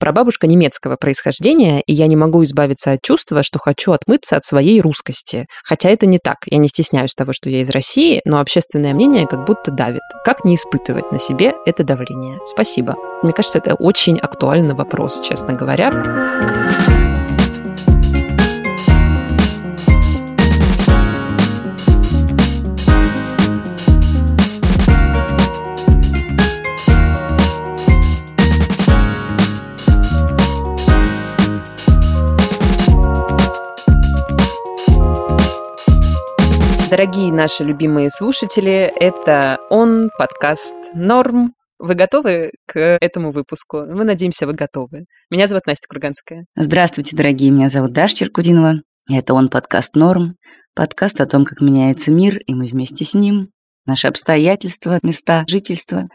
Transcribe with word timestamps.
прабабушка 0.00 0.48
немецкого 0.48 0.96
происхождения, 0.96 1.82
и 1.82 1.92
я 1.92 2.08
не 2.08 2.16
могу 2.16 2.42
избавиться 2.42 2.92
от 2.92 3.02
чувства, 3.02 3.44
что 3.44 3.60
хочу 3.60 3.92
отмыться 3.92 4.36
от 4.36 4.44
своей 4.44 4.80
русскости. 4.80 5.46
Хотя 5.62 5.90
это 5.90 6.06
не 6.06 6.18
так. 6.18 6.38
Я 6.46 6.58
не 6.58 6.68
стесняюсь 6.68 7.14
того, 7.14 7.32
что 7.32 7.48
я 7.48 7.60
из 7.60 7.70
России, 7.70 8.20
но 8.24 8.40
общественное 8.40 8.94
мнение 8.94 9.26
как 9.26 9.44
будто 9.44 9.70
давит. 9.70 10.02
Как 10.24 10.44
не 10.44 10.56
испытывать 10.56 11.12
на 11.12 11.18
себе 11.18 11.54
это 11.66 11.84
давление? 11.84 12.38
Спасибо. 12.44 12.96
Мне 13.22 13.32
кажется, 13.32 13.58
это 13.58 13.74
очень 13.74 14.18
актуальный 14.18 14.74
вопрос, 14.74 15.20
честно 15.20 15.52
говоря. 15.52 17.09
Дорогие 36.90 37.32
наши 37.32 37.62
любимые 37.62 38.10
слушатели, 38.10 38.92
это 38.96 39.60
он, 39.70 40.10
подкаст 40.18 40.74
«Норм». 40.92 41.54
Вы 41.78 41.94
готовы 41.94 42.50
к 42.66 42.98
этому 43.00 43.30
выпуску? 43.30 43.86
Мы 43.86 44.02
надеемся, 44.02 44.44
вы 44.44 44.54
готовы. 44.54 45.04
Меня 45.30 45.46
зовут 45.46 45.66
Настя 45.66 45.86
Курганская. 45.88 46.46
Здравствуйте, 46.56 47.14
дорогие. 47.14 47.52
Меня 47.52 47.68
зовут 47.68 47.92
Даша 47.92 48.16
Черкудинова. 48.16 48.82
Это 49.08 49.34
он, 49.34 49.50
подкаст 49.50 49.94
«Норм». 49.94 50.34
Подкаст 50.74 51.20
о 51.20 51.26
том, 51.26 51.44
как 51.44 51.60
меняется 51.60 52.10
мир, 52.10 52.38
и 52.38 52.54
мы 52.54 52.66
вместе 52.66 53.04
с 53.04 53.14
ним. 53.14 53.50
Наши 53.86 54.08
обстоятельства, 54.08 54.98
места 55.04 55.44
жительства, 55.46 56.08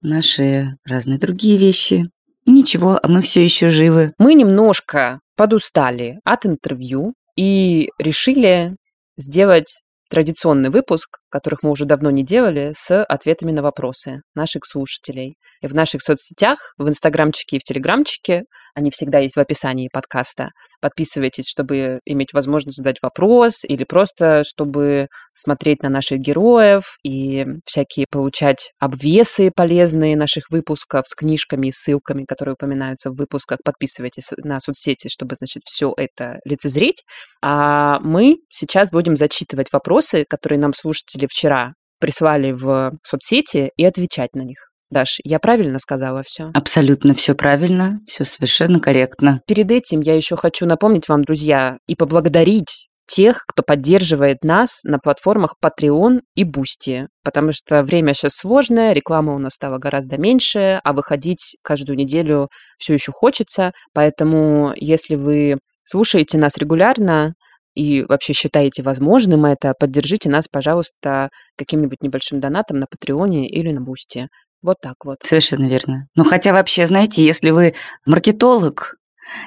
наши 0.00 0.76
разные 0.88 1.18
другие 1.18 1.58
вещи. 1.58 2.08
Ничего, 2.46 2.98
а 3.02 3.06
мы 3.08 3.20
все 3.20 3.44
еще 3.44 3.68
живы. 3.68 4.14
Мы 4.18 4.32
немножко 4.32 5.20
подустали 5.36 6.20
от 6.24 6.46
интервью 6.46 7.12
и 7.36 7.90
решили 7.98 8.76
сделать 9.18 9.82
традиционный 10.10 10.70
выпуск, 10.70 11.18
которых 11.30 11.62
мы 11.62 11.70
уже 11.70 11.84
давно 11.84 12.10
не 12.10 12.24
делали, 12.24 12.72
с 12.76 13.02
ответами 13.04 13.52
на 13.52 13.62
вопросы 13.62 14.20
наших 14.34 14.66
слушателей. 14.66 15.36
И 15.62 15.66
в 15.66 15.74
наших 15.74 16.02
соцсетях, 16.02 16.58
в 16.76 16.88
инстаграмчике 16.88 17.56
и 17.56 17.58
в 17.58 17.64
телеграмчике, 17.64 18.42
они 18.74 18.90
всегда 18.90 19.20
есть 19.20 19.36
в 19.36 19.40
описании 19.40 19.88
подкаста. 19.90 20.50
Подписывайтесь, 20.82 21.48
чтобы 21.48 22.00
иметь 22.04 22.34
возможность 22.34 22.76
задать 22.76 22.98
вопрос 23.02 23.64
или 23.64 23.84
просто, 23.84 24.42
чтобы 24.44 25.08
смотреть 25.34 25.82
на 25.82 25.88
наших 25.88 26.18
героев 26.18 26.98
и 27.02 27.46
всякие 27.64 28.06
получать 28.10 28.72
обвесы 28.78 29.50
полезные 29.54 30.16
наших 30.16 30.50
выпусков 30.50 31.08
с 31.08 31.14
книжками 31.14 31.68
и 31.68 31.70
ссылками, 31.70 32.24
которые 32.24 32.52
упоминаются 32.54 33.10
в 33.10 33.16
выпусках. 33.16 33.58
Подписывайтесь 33.64 34.30
на 34.36 34.60
соцсети, 34.60 35.08
чтобы, 35.08 35.36
значит, 35.36 35.62
все 35.64 35.94
это 35.96 36.38
лицезреть. 36.44 37.02
А 37.42 37.98
мы 38.00 38.36
сейчас 38.50 38.90
будем 38.90 39.16
зачитывать 39.16 39.72
вопросы, 39.72 39.95
которые 40.28 40.58
нам 40.58 40.74
слушатели 40.74 41.26
вчера 41.26 41.72
прислали 42.00 42.52
в 42.52 42.92
соцсети 43.02 43.70
и 43.76 43.84
отвечать 43.84 44.34
на 44.34 44.42
них. 44.42 44.58
Даш, 44.90 45.18
я 45.24 45.40
правильно 45.40 45.78
сказала 45.78 46.22
все? 46.24 46.50
Абсолютно 46.54 47.14
все 47.14 47.34
правильно, 47.34 48.00
все 48.06 48.24
совершенно 48.24 48.78
корректно. 48.78 49.40
Перед 49.46 49.70
этим 49.70 50.00
я 50.00 50.14
еще 50.14 50.36
хочу 50.36 50.64
напомнить 50.66 51.08
вам, 51.08 51.22
друзья, 51.22 51.78
и 51.88 51.96
поблагодарить 51.96 52.88
тех, 53.08 53.44
кто 53.46 53.62
поддерживает 53.62 54.42
нас 54.42 54.82
на 54.84 54.98
платформах 54.98 55.54
Patreon 55.64 56.20
и 56.34 56.44
Boosty, 56.44 57.06
потому 57.24 57.52
что 57.52 57.82
время 57.82 58.14
сейчас 58.14 58.34
сложное, 58.34 58.92
реклама 58.92 59.34
у 59.34 59.38
нас 59.38 59.54
стала 59.54 59.78
гораздо 59.78 60.18
меньше, 60.18 60.80
а 60.82 60.92
выходить 60.92 61.56
каждую 61.62 61.96
неделю 61.96 62.48
все 62.78 62.94
еще 62.94 63.12
хочется, 63.12 63.72
поэтому 63.94 64.72
если 64.76 65.14
вы 65.14 65.58
слушаете 65.84 66.36
нас 66.38 66.58
регулярно, 66.58 67.34
и 67.76 68.02
вообще 68.02 68.32
считаете 68.32 68.82
возможным 68.82 69.44
это, 69.44 69.74
поддержите 69.78 70.30
нас, 70.30 70.48
пожалуйста, 70.48 71.28
каким-нибудь 71.56 72.02
небольшим 72.02 72.40
донатом 72.40 72.80
на 72.80 72.86
Патреоне 72.86 73.48
или 73.48 73.70
на 73.70 73.82
Бусти. 73.82 74.28
Вот 74.62 74.78
так 74.80 74.96
вот. 75.04 75.18
Совершенно 75.22 75.68
верно. 75.68 76.06
Ну, 76.16 76.24
хотя 76.24 76.52
вообще, 76.52 76.86
знаете, 76.86 77.24
если 77.24 77.50
вы 77.50 77.74
маркетолог, 78.06 78.94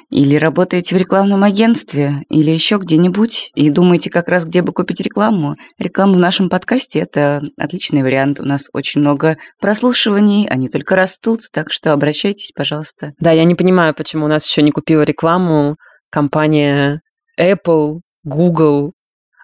или 0.09 0.35
работаете 0.35 0.95
в 0.95 0.99
рекламном 0.99 1.43
агентстве, 1.43 2.23
или 2.29 2.51
еще 2.51 2.77
где-нибудь, 2.77 3.51
и 3.55 3.69
думаете 3.69 4.09
как 4.09 4.27
раз, 4.27 4.43
где 4.43 4.61
бы 4.61 4.73
купить 4.73 4.99
рекламу. 4.99 5.55
Реклама 5.77 6.15
в 6.15 6.19
нашем 6.19 6.49
подкасте– 6.49 6.99
это 7.01 7.41
отличный 7.57 8.03
вариант. 8.03 8.39
У 8.39 8.45
нас 8.45 8.67
очень 8.73 9.01
много 9.01 9.37
прослушиваний, 9.59 10.47
они 10.49 10.67
только 10.67 10.95
растут, 10.95 11.41
так 11.53 11.71
что 11.71 11.93
обращайтесь, 11.93 12.51
пожалуйста. 12.53 13.13
Да, 13.19 13.31
я 13.31 13.45
не 13.45 13.55
понимаю, 13.55 13.93
почему 13.93 14.25
у 14.25 14.29
нас 14.29 14.45
еще 14.45 14.61
не 14.61 14.71
купила 14.71 15.03
рекламу 15.03 15.77
компания 16.11 17.01
Apple, 17.39 17.99
Google, 18.23 18.93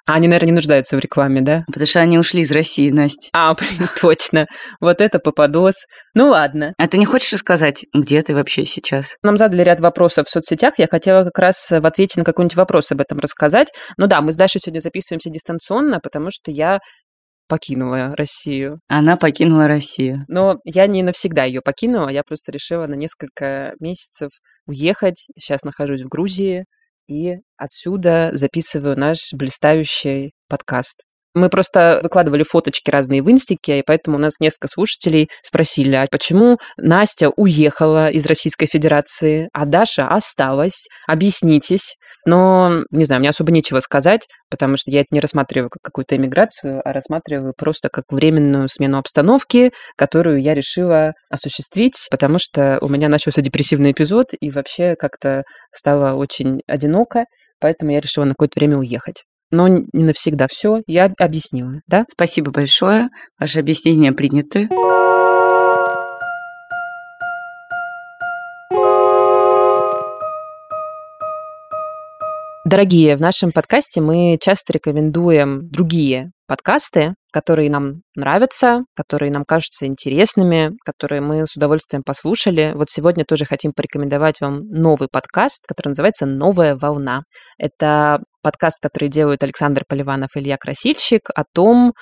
а 0.07 0.13
они, 0.13 0.27
наверное, 0.27 0.47
не 0.47 0.55
нуждаются 0.55 0.95
в 0.97 0.99
рекламе, 0.99 1.41
да? 1.41 1.63
Потому 1.65 1.87
что 1.87 1.99
они 1.99 2.19
ушли 2.19 2.41
из 2.41 2.51
России, 2.51 2.91
Настя. 2.91 3.29
А, 3.33 3.55
блин, 3.55 3.89
точно. 3.99 4.45
Вот 4.79 5.01
это 5.01 5.17
попадос. 5.17 5.85
Ну 6.13 6.29
ладно. 6.29 6.73
А 6.77 6.87
ты 6.87 6.99
не 6.99 7.05
хочешь 7.05 7.33
рассказать, 7.33 7.85
где 7.93 8.21
ты 8.21 8.35
вообще 8.35 8.65
сейчас? 8.65 9.15
Нам 9.23 9.35
задали 9.37 9.63
ряд 9.63 9.79
вопросов 9.79 10.27
в 10.27 10.29
соцсетях. 10.29 10.75
Я 10.77 10.87
хотела 10.87 11.23
как 11.23 11.39
раз 11.39 11.71
в 11.71 11.85
ответе 11.85 12.19
на 12.19 12.23
какой-нибудь 12.23 12.55
вопрос 12.55 12.91
об 12.91 13.01
этом 13.01 13.17
рассказать. 13.17 13.69
Ну 13.97 14.05
да, 14.05 14.21
мы 14.21 14.31
с 14.31 14.35
Дашей 14.35 14.61
сегодня 14.61 14.79
записываемся 14.79 15.31
дистанционно, 15.31 15.99
потому 15.99 16.29
что 16.29 16.51
я 16.51 16.79
покинула 17.47 18.15
Россию. 18.15 18.79
Она 18.87 19.17
покинула 19.17 19.67
Россию. 19.67 20.23
Но 20.27 20.57
я 20.65 20.85
не 20.85 21.01
навсегда 21.01 21.43
ее 21.43 21.61
покинула, 21.61 22.09
я 22.09 22.23
просто 22.23 22.51
решила 22.51 22.85
на 22.87 22.95
несколько 22.95 23.73
месяцев 23.79 24.29
уехать. 24.67 25.27
Сейчас 25.37 25.63
нахожусь 25.63 26.01
в 26.01 26.07
Грузии, 26.07 26.65
и 27.07 27.37
отсюда 27.57 28.31
записываю 28.33 28.97
наш 28.97 29.33
блистающий 29.33 30.33
подкаст. 30.49 31.01
Мы 31.35 31.49
просто 31.49 31.99
выкладывали 32.01 32.43
фоточки 32.43 32.89
разные 32.89 33.21
в 33.21 33.29
инстике, 33.29 33.79
и 33.79 33.83
поэтому 33.85 34.15
у 34.15 34.19
нас 34.19 34.39
несколько 34.39 34.69
слушателей 34.69 35.29
спросили, 35.43 35.93
а 35.93 36.07
почему 36.09 36.59
Настя 36.77 37.29
уехала 37.29 38.09
из 38.09 38.25
Российской 38.25 38.67
Федерации, 38.67 39.49
а 39.51 39.65
Даша 39.65 40.07
осталась? 40.07 40.87
Объяснитесь. 41.07 41.97
Но, 42.25 42.83
не 42.91 43.05
знаю, 43.05 43.19
мне 43.19 43.29
особо 43.29 43.51
нечего 43.51 43.79
сказать, 43.79 44.27
потому 44.49 44.77
что 44.77 44.91
я 44.91 45.01
это 45.01 45.09
не 45.11 45.19
рассматриваю 45.19 45.69
как 45.69 45.81
какую-то 45.83 46.15
эмиграцию, 46.15 46.81
а 46.83 46.91
рассматриваю 46.91 47.53
просто 47.55 47.89
как 47.89 48.05
временную 48.09 48.67
смену 48.67 48.97
обстановки, 48.97 49.71
которую 49.95 50.41
я 50.41 50.53
решила 50.53 51.13
осуществить, 51.29 52.07
потому 52.09 52.37
что 52.39 52.79
у 52.81 52.89
меня 52.89 53.09
начался 53.09 53.41
депрессивный 53.41 53.91
эпизод, 53.91 54.27
и 54.39 54.49
вообще 54.49 54.95
как-то 54.95 55.43
стало 55.73 56.15
очень 56.15 56.61
одиноко, 56.67 57.25
поэтому 57.59 57.91
я 57.91 58.01
решила 58.01 58.25
на 58.25 58.31
какое-то 58.31 58.59
время 58.59 58.77
уехать 58.77 59.23
но 59.51 59.67
не 59.67 60.03
навсегда. 60.03 60.47
Все, 60.49 60.81
я 60.87 61.11
объяснила, 61.19 61.79
да? 61.87 62.05
Спасибо 62.09 62.51
большое. 62.51 63.09
Ваши 63.39 63.59
объяснения 63.59 64.11
приняты. 64.11 64.67
Дорогие, 72.75 73.15
в 73.15 73.21
нашем 73.21 73.53
подкасте 73.53 74.01
мы 74.01 74.37
часто 74.37 74.73
рекомендуем 74.73 75.69
другие 75.69 76.33
подкасты, 76.45 77.13
которые 77.31 77.69
нам 77.69 78.01
нравятся, 78.17 78.83
которые 78.93 79.31
нам 79.31 79.45
кажутся 79.45 79.85
интересными, 79.85 80.75
которые 80.83 81.21
мы 81.21 81.47
с 81.47 81.55
удовольствием 81.55 82.03
послушали. 82.03 82.73
Вот 82.75 82.89
сегодня 82.89 83.23
тоже 83.23 83.45
хотим 83.45 83.71
порекомендовать 83.71 84.41
вам 84.41 84.67
новый 84.67 85.07
подкаст, 85.09 85.63
который 85.65 85.87
называется 85.87 86.25
«Новая 86.25 86.75
волна». 86.75 87.21
Это 87.57 88.21
подкаст, 88.43 88.81
который 88.81 89.07
делают 89.07 89.41
Александр 89.41 89.85
Поливанов 89.87 90.35
и 90.35 90.39
Илья 90.39 90.57
Красильщик, 90.57 91.29
о 91.33 91.45
том, 91.45 91.93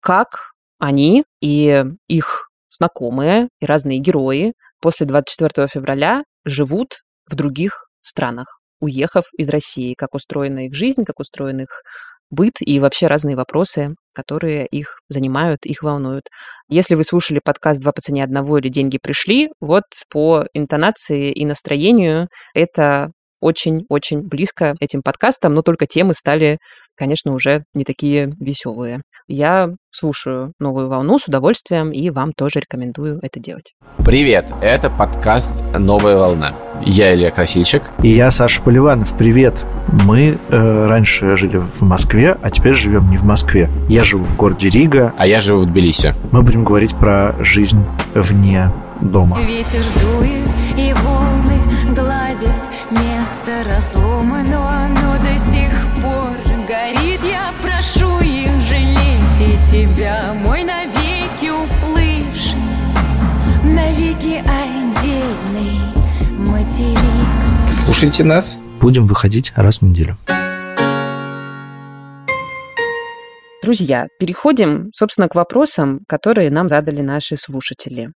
как 0.00 0.52
они 0.78 1.24
и 1.40 1.84
их 2.06 2.50
знакомые 2.70 3.48
и 3.58 3.66
разные 3.66 3.98
герои 3.98 4.52
после 4.80 5.06
24 5.06 5.66
февраля 5.66 6.22
живут 6.44 6.98
в 7.28 7.34
других 7.34 7.88
странах 8.00 8.60
уехав 8.84 9.24
из 9.36 9.48
России, 9.48 9.94
как 9.94 10.14
устроена 10.14 10.66
их 10.66 10.74
жизнь, 10.74 11.04
как 11.04 11.20
устроен 11.20 11.60
их 11.60 11.82
быт 12.30 12.54
и 12.60 12.80
вообще 12.80 13.06
разные 13.06 13.36
вопросы, 13.36 13.94
которые 14.12 14.66
их 14.66 14.98
занимают, 15.08 15.64
их 15.64 15.82
волнуют. 15.82 16.24
Если 16.68 16.94
вы 16.94 17.04
слушали 17.04 17.40
подкаст 17.42 17.80
«Два 17.80 17.92
по 17.92 18.00
цене 18.00 18.24
одного» 18.24 18.58
или 18.58 18.68
«Деньги 18.68 18.98
пришли», 19.02 19.50
вот 19.60 19.84
по 20.10 20.44
интонации 20.52 21.32
и 21.32 21.44
настроению 21.44 22.28
это 22.54 23.10
очень-очень 23.40 24.26
близко 24.26 24.74
этим 24.80 25.02
подкастам, 25.02 25.54
но 25.54 25.62
только 25.62 25.86
темы 25.86 26.14
стали, 26.14 26.58
конечно, 26.96 27.34
уже 27.34 27.64
не 27.74 27.84
такие 27.84 28.32
веселые. 28.40 29.02
Я 29.26 29.70
слушаю 29.90 30.52
«Новую 30.60 30.90
волну» 30.90 31.18
с 31.18 31.26
удовольствием 31.26 31.90
и 31.90 32.10
вам 32.10 32.34
тоже 32.34 32.60
рекомендую 32.60 33.18
это 33.22 33.40
делать. 33.40 33.72
Привет, 34.04 34.52
это 34.60 34.90
подкаст 34.90 35.56
«Новая 35.78 36.16
волна». 36.16 36.54
Я 36.84 37.14
Илья 37.14 37.30
Красильчик. 37.30 37.84
И 38.02 38.08
я 38.08 38.30
Саша 38.30 38.60
Поливанов. 38.60 39.16
Привет. 39.16 39.66
Мы 40.04 40.38
э, 40.50 40.86
раньше 40.86 41.38
жили 41.38 41.56
в 41.56 41.80
Москве, 41.80 42.36
а 42.42 42.50
теперь 42.50 42.74
живем 42.74 43.10
не 43.10 43.16
в 43.16 43.22
Москве. 43.22 43.70
Я 43.88 44.04
живу 44.04 44.24
в 44.24 44.36
городе 44.36 44.68
Рига. 44.68 45.14
А 45.16 45.26
я 45.26 45.40
живу 45.40 45.62
в 45.62 45.66
Тбилиси. 45.66 46.14
Мы 46.30 46.42
будем 46.42 46.62
говорить 46.62 46.94
про 46.94 47.34
жизнь 47.42 47.82
вне 48.14 48.70
дома. 49.00 49.40
Ветер 49.40 49.82
дует, 50.02 50.50
и 50.76 50.92
волны 50.92 51.54
заросло 53.64 54.22
мно, 54.22 54.42
но 54.42 54.43
тебя, 59.74 60.32
мой 60.34 60.62
навеки 60.62 61.50
уплывший, 61.50 62.60
навеки 63.64 64.40
отдельный 64.46 65.80
материк. 66.38 67.72
Слушайте 67.72 68.22
нас. 68.22 68.56
Будем 68.80 69.08
выходить 69.08 69.52
раз 69.56 69.78
в 69.78 69.82
неделю. 69.82 70.16
Друзья, 73.64 74.06
переходим, 74.20 74.90
собственно, 74.92 75.28
к 75.28 75.34
вопросам, 75.34 76.00
которые 76.06 76.50
нам 76.50 76.68
задали 76.68 77.00
наши 77.00 77.36
слушатели. 77.36 78.10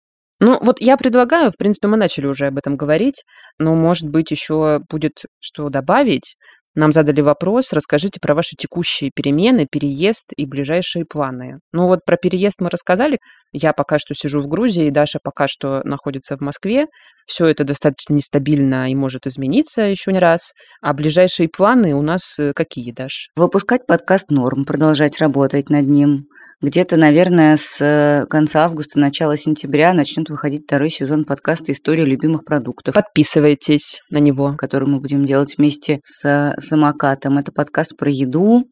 Ну, 0.42 0.60
вот 0.62 0.82
я 0.82 0.98
предлагаю, 0.98 1.52
в 1.52 1.58
принципе, 1.58 1.88
мы 1.88 1.96
начали 1.96 2.26
уже 2.26 2.48
об 2.48 2.58
этом 2.58 2.76
говорить, 2.76 3.24
но, 3.60 3.76
может 3.76 4.10
быть, 4.10 4.32
еще 4.32 4.82
будет 4.90 5.24
что 5.40 5.70
добавить. 5.70 6.36
Нам 6.76 6.92
задали 6.92 7.22
вопрос, 7.22 7.72
расскажите 7.72 8.20
про 8.20 8.36
ваши 8.36 8.56
текущие 8.58 9.10
перемены, 9.16 9.66
переезд 9.66 10.32
и 10.36 10.46
ближайшие 10.46 11.06
планы. 11.06 11.60
Ну 11.72 11.88
вот 11.88 12.00
про 12.06 12.18
переезд 12.18 12.60
мы 12.60 12.70
рассказали. 12.70 13.20
Я 13.54 13.72
пока 13.72 13.98
что 13.98 14.14
сижу 14.14 14.42
в 14.42 14.48
Грузии, 14.48 14.90
Даша 14.90 15.20
пока 15.24 15.48
что 15.48 15.82
находится 15.86 16.36
в 16.36 16.42
Москве. 16.42 16.88
Все 17.26 17.46
это 17.48 17.64
достаточно 17.64 18.14
нестабильно 18.14 18.92
и 18.92 18.96
может 18.96 19.26
измениться 19.26 19.84
еще 19.84 20.12
не 20.12 20.20
раз. 20.20 20.52
А 20.82 20.94
ближайшие 20.94 21.48
планы 21.48 21.96
у 21.96 22.02
нас 22.02 22.38
э, 22.40 22.52
какие, 22.54 22.92
Даш? 22.92 23.30
Выпускать 23.36 23.88
подкаст 23.88 24.30
«Норм», 24.30 24.66
продолжать 24.66 25.20
работать 25.20 25.70
над 25.70 25.88
ним. 25.88 26.28
Где-то, 26.66 26.98
наверное, 26.98 27.58
с 27.58 27.80
э, 27.80 28.26
конца 28.28 28.66
августа, 28.66 29.00
начала 29.00 29.38
сентября 29.38 29.94
начнет 29.94 30.32
выходить 30.32 30.64
второй 30.64 30.90
сезон 30.90 31.24
подкаста 31.24 31.72
«История 31.72 32.06
любимых 32.06 32.44
продуктов». 32.44 32.96
Подписывайтесь 32.96 34.02
на 34.10 34.18
него. 34.18 34.56
Который 34.58 34.88
мы 34.90 35.00
будем 35.00 35.26
делать 35.26 35.60
вместе 35.60 36.00
с 36.02 36.56
самокатом. 36.58 37.38
Это 37.38 37.52
подкаст 37.52 37.96
про 37.96 38.10
еду, 38.10 38.64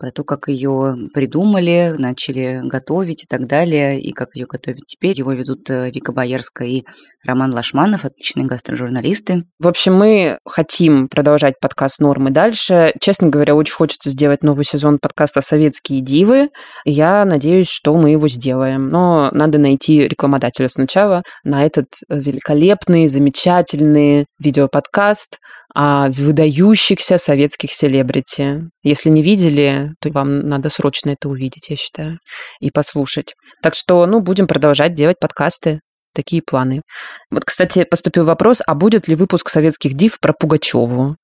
про 0.00 0.10
то, 0.12 0.24
как 0.24 0.48
ее 0.48 0.94
придумали, 1.12 1.94
начали 1.98 2.60
готовить 2.64 3.24
и 3.24 3.26
так 3.28 3.46
далее, 3.46 4.00
и 4.00 4.12
как 4.12 4.28
ее 4.34 4.46
готовят 4.46 4.86
теперь. 4.86 5.18
Его 5.18 5.32
ведут 5.32 5.68
э, 5.68 5.90
Вика 5.90 6.12
Боярская 6.12 6.68
и 6.68 6.84
Роман 7.26 7.52
Лашманов, 7.52 8.06
отличные 8.06 8.46
гастрожурналисты. 8.46 9.44
В 9.58 9.68
общем, 9.68 9.96
мы 9.96 10.38
хотим 10.46 11.08
продолжать 11.08 11.60
подкаст 11.60 12.00
«Нормы» 12.00 12.30
дальше. 12.30 12.94
Честно 13.00 13.28
говоря, 13.28 13.54
очень 13.54 13.74
хочется 13.74 14.08
сделать 14.08 14.42
новый 14.42 14.64
сезон 14.64 14.98
подкаста 14.98 15.42
«Советские 15.42 16.00
дивы». 16.00 16.48
Я 16.86 17.26
надеюсь, 17.26 17.39
что 17.68 17.96
мы 17.96 18.10
его 18.10 18.28
сделаем. 18.28 18.88
Но 18.88 19.30
надо 19.32 19.58
найти 19.58 20.06
рекламодателя 20.08 20.68
сначала 20.68 21.22
на 21.44 21.64
этот 21.64 21.86
э, 22.08 22.20
великолепный, 22.20 23.08
замечательный 23.08 24.26
видеоподкаст 24.38 25.38
о 25.74 26.10
выдающихся 26.10 27.18
советских 27.18 27.72
селебрити. 27.72 28.64
Если 28.82 29.10
не 29.10 29.22
видели, 29.22 29.92
то 30.00 30.10
вам 30.10 30.40
надо 30.40 30.68
срочно 30.68 31.10
это 31.10 31.28
увидеть, 31.28 31.70
я 31.70 31.76
считаю, 31.76 32.18
и 32.60 32.70
послушать. 32.70 33.34
Так 33.62 33.74
что, 33.74 34.06
ну, 34.06 34.20
будем 34.20 34.46
продолжать 34.46 34.94
делать 34.94 35.18
подкасты. 35.20 35.80
Такие 36.12 36.42
планы. 36.42 36.82
Вот, 37.30 37.44
кстати, 37.44 37.84
поступил 37.84 38.24
вопрос, 38.24 38.58
а 38.66 38.74
будет 38.74 39.06
ли 39.06 39.14
выпуск 39.14 39.48
советских 39.48 39.94
див 39.94 40.18
про 40.18 40.32
Пугачеву? 40.32 41.14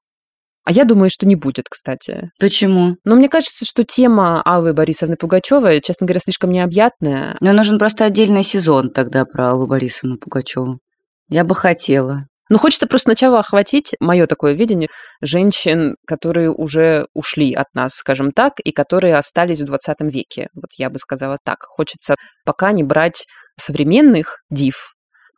А 0.66 0.72
я 0.72 0.84
думаю, 0.84 1.10
что 1.10 1.26
не 1.26 1.36
будет, 1.36 1.68
кстати. 1.70 2.28
Почему? 2.40 2.96
Но 3.04 3.14
мне 3.14 3.28
кажется, 3.28 3.64
что 3.64 3.84
тема 3.84 4.42
Аллы 4.42 4.74
Борисовны 4.74 5.16
Пугачевой, 5.16 5.80
честно 5.80 6.08
говоря, 6.08 6.18
слишком 6.18 6.50
необъятная. 6.50 7.36
Но 7.40 7.52
нужен 7.52 7.78
просто 7.78 8.04
отдельный 8.04 8.42
сезон 8.42 8.90
тогда 8.90 9.24
про 9.24 9.50
Аллу 9.50 9.68
Борисовну 9.68 10.18
Пугачеву. 10.18 10.80
Я 11.28 11.44
бы 11.44 11.54
хотела. 11.54 12.26
Ну, 12.48 12.58
хочется 12.58 12.88
просто 12.88 13.10
сначала 13.10 13.38
охватить 13.38 13.94
мое 14.00 14.26
такое 14.26 14.54
видение 14.54 14.88
женщин, 15.20 15.94
которые 16.04 16.50
уже 16.50 17.06
ушли 17.14 17.54
от 17.54 17.72
нас, 17.74 17.92
скажем 17.94 18.32
так, 18.32 18.54
и 18.58 18.72
которые 18.72 19.14
остались 19.14 19.60
в 19.60 19.66
20 19.66 20.00
веке. 20.00 20.48
Вот 20.52 20.70
я 20.78 20.90
бы 20.90 20.98
сказала 20.98 21.38
так. 21.44 21.58
Хочется 21.62 22.16
пока 22.44 22.72
не 22.72 22.82
брать 22.82 23.24
современных 23.56 24.40
див 24.50 24.94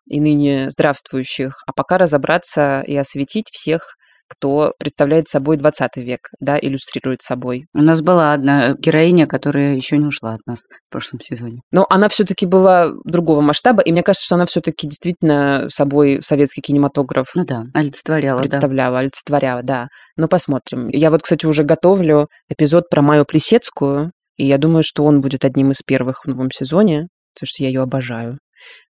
и 0.07 0.21
ныне 0.21 0.71
здравствующих, 0.71 1.63
а 1.67 1.75
пока 1.75 1.99
разобраться 1.99 2.83
и 2.87 2.97
осветить 2.97 3.51
всех 3.53 3.99
кто 4.29 4.75
представляет 4.79 5.29
собой 5.29 5.57
20 5.57 5.97
век, 5.97 6.29
да, 6.41 6.59
иллюстрирует 6.61 7.23
собой. 7.23 7.67
У 7.75 7.83
нас 7.83 8.03
была 8.03 8.33
одна 8.33 8.75
героиня, 8.79 9.27
которая 9.27 9.75
еще 9.75 9.97
не 9.99 10.07
ушла 10.07 10.35
от 10.35 10.41
нас 10.47 10.61
в 10.61 10.93
прошлом 10.93 11.21
сезоне. 11.21 11.61
Но 11.73 11.87
она 11.89 12.09
все-таки 12.09 12.47
была 12.47 12.93
другого 13.05 13.41
масштаба, 13.41 13.83
и 13.83 13.93
мне 13.93 14.03
кажется, 14.03 14.27
что 14.27 14.35
она 14.35 14.47
все-таки 14.47 14.87
действительно 14.87 15.67
собой 15.71 16.21
советский 16.23 16.61
кинематограф 16.61 17.29
ну 17.35 17.45
да, 17.45 17.65
олицетворяла, 17.75 18.41
представляла, 18.41 18.95
да. 18.95 18.99
олицетворяла, 19.01 19.63
да. 19.63 19.89
Но 20.17 20.29
посмотрим. 20.29 20.89
Я 20.89 21.11
вот, 21.11 21.23
кстати, 21.23 21.47
уже 21.47 21.65
готовлю 21.65 22.29
эпизод 22.49 22.89
про 22.89 23.03
Майю 23.03 23.25
Плесецкую, 23.25 24.13
и 24.37 24.47
я 24.47 24.59
думаю, 24.59 24.83
что 24.83 25.05
он 25.05 25.21
будет 25.21 25.45
одним 25.45 25.73
из 25.73 25.83
первых 25.83 26.25
в 26.25 26.29
новом 26.29 26.51
сезоне, 26.51 27.09
потому 27.35 27.47
что 27.47 27.63
я 27.63 27.69
ее 27.69 27.83
обожаю. 27.83 28.39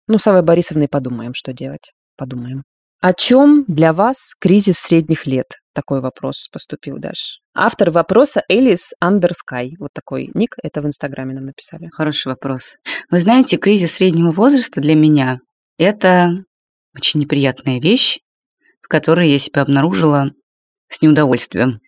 Ну, 0.07 0.17
с 0.17 0.27
Авой 0.27 0.41
Борисовной 0.41 0.87
подумаем, 0.87 1.33
что 1.33 1.53
делать. 1.53 1.91
Подумаем. 2.17 2.63
О 3.01 3.13
чем 3.13 3.63
для 3.69 3.93
вас 3.93 4.35
кризис 4.37 4.77
средних 4.77 5.25
лет? 5.25 5.45
Такой 5.73 6.01
вопрос 6.01 6.49
поступил 6.51 6.97
Даш. 6.97 7.39
Автор 7.53 7.91
вопроса 7.91 8.43
Элис 8.49 8.91
Андерскай. 8.99 9.75
Вот 9.79 9.91
такой 9.93 10.29
ник, 10.33 10.55
это 10.61 10.81
в 10.81 10.85
Инстаграме 10.85 11.33
нам 11.33 11.45
написали. 11.45 11.87
Хороший 11.93 12.27
вопрос. 12.27 12.75
Вы 13.09 13.19
знаете, 13.21 13.55
кризис 13.55 13.93
среднего 13.93 14.31
возраста 14.31 14.81
для 14.81 14.95
меня– 14.95 15.39
это 15.77 16.43
очень 16.93 17.21
неприятная 17.21 17.79
вещь, 17.79 18.19
в 18.81 18.89
которой 18.89 19.29
я 19.29 19.37
себя 19.37 19.61
обнаружила 19.61 20.31
с 20.89 21.01
неудовольствием. 21.01 21.79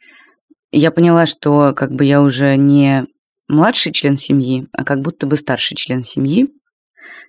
Я 0.72 0.92
поняла, 0.92 1.26
что 1.26 1.74
как 1.74 1.92
бы 1.92 2.06
я 2.06 2.22
уже 2.22 2.56
не 2.56 3.06
младший 3.50 3.92
член 3.92 4.16
семьи, 4.16 4.68
а 4.72 4.86
как 4.86 5.02
будто 5.02 5.28
бы 5.28 5.36
старший 5.36 5.76
член 5.76 6.04
семьи, 6.04 6.48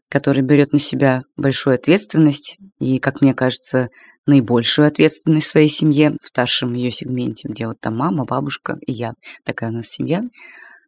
который 0.08 0.42
берет 0.42 0.72
на 0.72 0.78
себя 0.78 1.22
большую 1.36 1.74
ответственность 1.74 2.58
и, 2.78 2.98
как 2.98 3.20
мне 3.20 3.34
кажется, 3.34 3.88
наибольшую 4.26 4.86
ответственность 4.86 5.46
в 5.46 5.50
своей 5.50 5.68
семье, 5.68 6.16
в 6.20 6.26
старшем 6.26 6.74
ее 6.74 6.90
сегменте, 6.90 7.48
где 7.48 7.66
вот 7.66 7.80
там 7.80 7.96
мама, 7.96 8.24
бабушка 8.24 8.78
и 8.86 8.92
я. 8.92 9.12
Такая 9.44 9.70
у 9.70 9.72
нас 9.72 9.88
семья. 9.88 10.22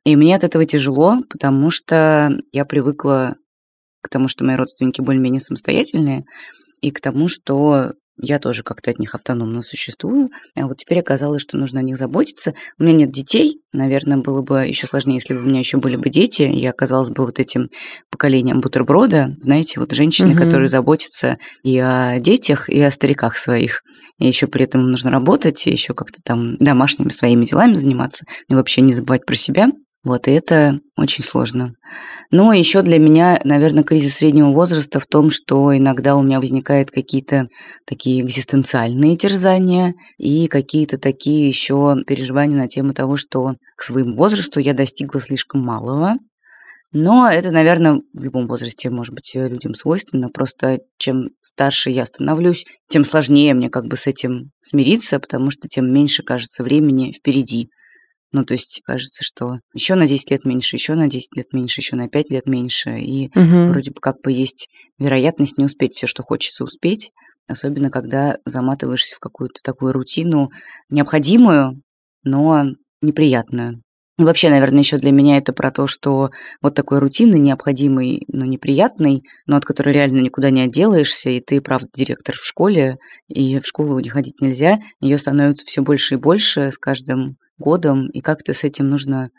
И 0.04 0.16
мне 0.16 0.36
от 0.36 0.44
этого 0.44 0.64
тяжело, 0.64 1.20
потому 1.30 1.70
что 1.70 2.36
я 2.52 2.64
привыкла 2.64 3.36
к 4.02 4.08
тому, 4.08 4.28
что 4.28 4.44
мои 4.44 4.56
родственники 4.56 5.00
более-менее 5.00 5.40
самостоятельные, 5.40 6.24
и 6.82 6.90
к 6.90 7.00
тому, 7.00 7.28
что 7.28 7.92
я 8.16 8.38
тоже 8.38 8.62
как-то 8.62 8.90
от 8.90 8.98
них 8.98 9.14
автономно 9.14 9.62
существую. 9.62 10.30
А 10.54 10.66
вот 10.66 10.78
теперь 10.78 11.00
оказалось, 11.00 11.42
что 11.42 11.56
нужно 11.56 11.80
о 11.80 11.82
них 11.82 11.96
заботиться. 11.96 12.54
У 12.78 12.84
меня 12.84 12.94
нет 12.94 13.10
детей. 13.10 13.60
Наверное, 13.72 14.18
было 14.18 14.42
бы 14.42 14.66
еще 14.66 14.86
сложнее, 14.86 15.16
если 15.16 15.34
бы 15.34 15.40
у 15.40 15.44
меня 15.44 15.58
еще 15.58 15.78
были 15.78 15.96
бы 15.96 16.08
дети. 16.08 16.42
Я 16.42 16.70
оказалась 16.70 17.10
бы 17.10 17.24
вот 17.26 17.40
этим 17.40 17.70
поколением 18.10 18.60
бутерброда. 18.60 19.34
Знаете, 19.40 19.80
вот 19.80 19.92
женщины, 19.92 20.34
угу. 20.34 20.44
которые 20.44 20.68
заботятся 20.68 21.38
и 21.64 21.78
о 21.78 22.20
детях, 22.20 22.68
и 22.68 22.80
о 22.80 22.90
стариках 22.90 23.36
своих. 23.36 23.82
И 24.18 24.26
еще 24.26 24.46
при 24.46 24.64
этом 24.64 24.90
нужно 24.90 25.10
работать, 25.10 25.66
и 25.66 25.70
еще 25.70 25.92
как-то 25.92 26.20
там 26.24 26.56
домашними 26.58 27.10
своими 27.10 27.44
делами 27.46 27.74
заниматься. 27.74 28.24
И 28.48 28.54
вообще 28.54 28.80
не 28.80 28.94
забывать 28.94 29.26
про 29.26 29.34
себя. 29.34 29.70
Вот, 30.04 30.28
и 30.28 30.32
это 30.32 30.80
очень 30.98 31.24
сложно. 31.24 31.72
Но 32.30 32.52
еще 32.52 32.82
для 32.82 32.98
меня, 32.98 33.40
наверное, 33.42 33.84
кризис 33.84 34.16
среднего 34.16 34.52
возраста 34.52 35.00
в 35.00 35.06
том, 35.06 35.30
что 35.30 35.74
иногда 35.74 36.14
у 36.14 36.22
меня 36.22 36.40
возникают 36.40 36.90
какие-то 36.90 37.48
такие 37.86 38.20
экзистенциальные 38.20 39.16
терзания 39.16 39.94
и 40.18 40.46
какие-то 40.48 40.98
такие 40.98 41.48
еще 41.48 41.96
переживания 42.06 42.56
на 42.56 42.68
тему 42.68 42.92
того, 42.92 43.16
что 43.16 43.54
к 43.76 43.82
своему 43.82 44.14
возрасту 44.14 44.60
я 44.60 44.74
достигла 44.74 45.22
слишком 45.22 45.62
малого. 45.62 46.16
Но 46.92 47.28
это, 47.28 47.50
наверное, 47.50 48.02
в 48.12 48.22
любом 48.22 48.46
возрасте, 48.46 48.90
может 48.90 49.14
быть, 49.14 49.32
людям 49.34 49.74
свойственно. 49.74 50.28
Просто 50.28 50.80
чем 50.98 51.30
старше 51.40 51.90
я 51.90 52.04
становлюсь, 52.04 52.66
тем 52.88 53.04
сложнее 53.04 53.54
мне 53.54 53.70
как 53.70 53.86
бы 53.86 53.96
с 53.96 54.06
этим 54.06 54.50
смириться, 54.60 55.18
потому 55.18 55.50
что 55.50 55.66
тем 55.66 55.92
меньше, 55.92 56.22
кажется, 56.22 56.62
времени 56.62 57.12
впереди. 57.12 57.70
Ну, 58.34 58.44
то 58.44 58.54
есть 58.54 58.82
кажется, 58.84 59.22
что 59.22 59.60
еще 59.74 59.94
на 59.94 60.08
10 60.08 60.32
лет 60.32 60.44
меньше, 60.44 60.74
еще 60.74 60.94
на 60.94 61.06
10 61.06 61.36
лет 61.36 61.52
меньше, 61.52 61.80
еще 61.80 61.94
на 61.94 62.08
5 62.08 62.30
лет 62.32 62.46
меньше. 62.46 62.98
И 62.98 63.28
угу. 63.28 63.66
вроде 63.66 63.92
бы 63.92 64.00
как 64.00 64.16
бы 64.24 64.32
есть 64.32 64.66
вероятность 64.98 65.56
не 65.56 65.64
успеть 65.64 65.94
все, 65.94 66.08
что 66.08 66.24
хочется 66.24 66.64
успеть. 66.64 67.12
Особенно, 67.46 67.90
когда 67.90 68.38
заматываешься 68.44 69.14
в 69.14 69.20
какую-то 69.20 69.60
такую 69.62 69.92
рутину, 69.92 70.50
необходимую, 70.88 71.80
но 72.24 72.64
неприятную. 73.00 73.82
И 74.18 74.24
вообще, 74.24 74.50
наверное, 74.50 74.80
еще 74.80 74.98
для 74.98 75.12
меня 75.12 75.38
это 75.38 75.52
про 75.52 75.70
то, 75.70 75.86
что 75.86 76.30
вот 76.60 76.74
такой 76.74 76.98
рутины 76.98 77.36
необходимый, 77.36 78.24
но 78.26 78.46
неприятный, 78.46 79.22
но 79.46 79.58
от 79.58 79.64
которой 79.64 79.90
реально 79.90 80.18
никуда 80.20 80.50
не 80.50 80.62
отделаешься, 80.62 81.30
и 81.30 81.38
ты, 81.38 81.60
правда, 81.60 81.86
директор 81.94 82.34
в 82.34 82.44
школе, 82.44 82.96
и 83.28 83.60
в 83.60 83.66
школу 83.66 84.00
не 84.00 84.08
ходить 84.08 84.40
нельзя, 84.40 84.80
ее 85.00 85.18
становится 85.18 85.64
все 85.66 85.82
больше 85.82 86.14
и 86.14 86.18
больше 86.18 86.72
с 86.72 86.78
каждым 86.78 87.36
годом, 87.58 88.08
и 88.10 88.20
как-то 88.20 88.52
с 88.52 88.64
этим 88.64 88.88
нужно 88.88 89.30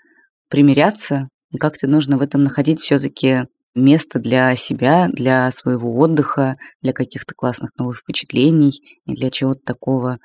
примиряться, 0.50 1.30
и 1.52 1.58
как-то 1.58 1.88
нужно 1.88 2.18
в 2.18 2.22
этом 2.22 2.44
находить 2.44 2.80
все-таки 2.80 3.46
место 3.76 4.20
для 4.20 4.56
себя, 4.56 5.10
для 5.12 5.52
своего 5.52 5.98
отдыха, 5.98 6.58
для 6.82 6.94
каких-то 6.94 7.34
классных 7.36 7.72
новых 7.78 7.98
впечатлений 7.98 8.82
и 9.06 9.14
для 9.14 9.30
чего-то 9.30 9.62
такого 9.66 10.20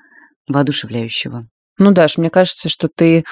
воодушевляющего. 0.48 1.46
Ну, 1.78 1.92
Даш, 1.92 2.18
мне 2.18 2.30
кажется, 2.30 2.68
что 2.68 2.88
ты 2.94 3.24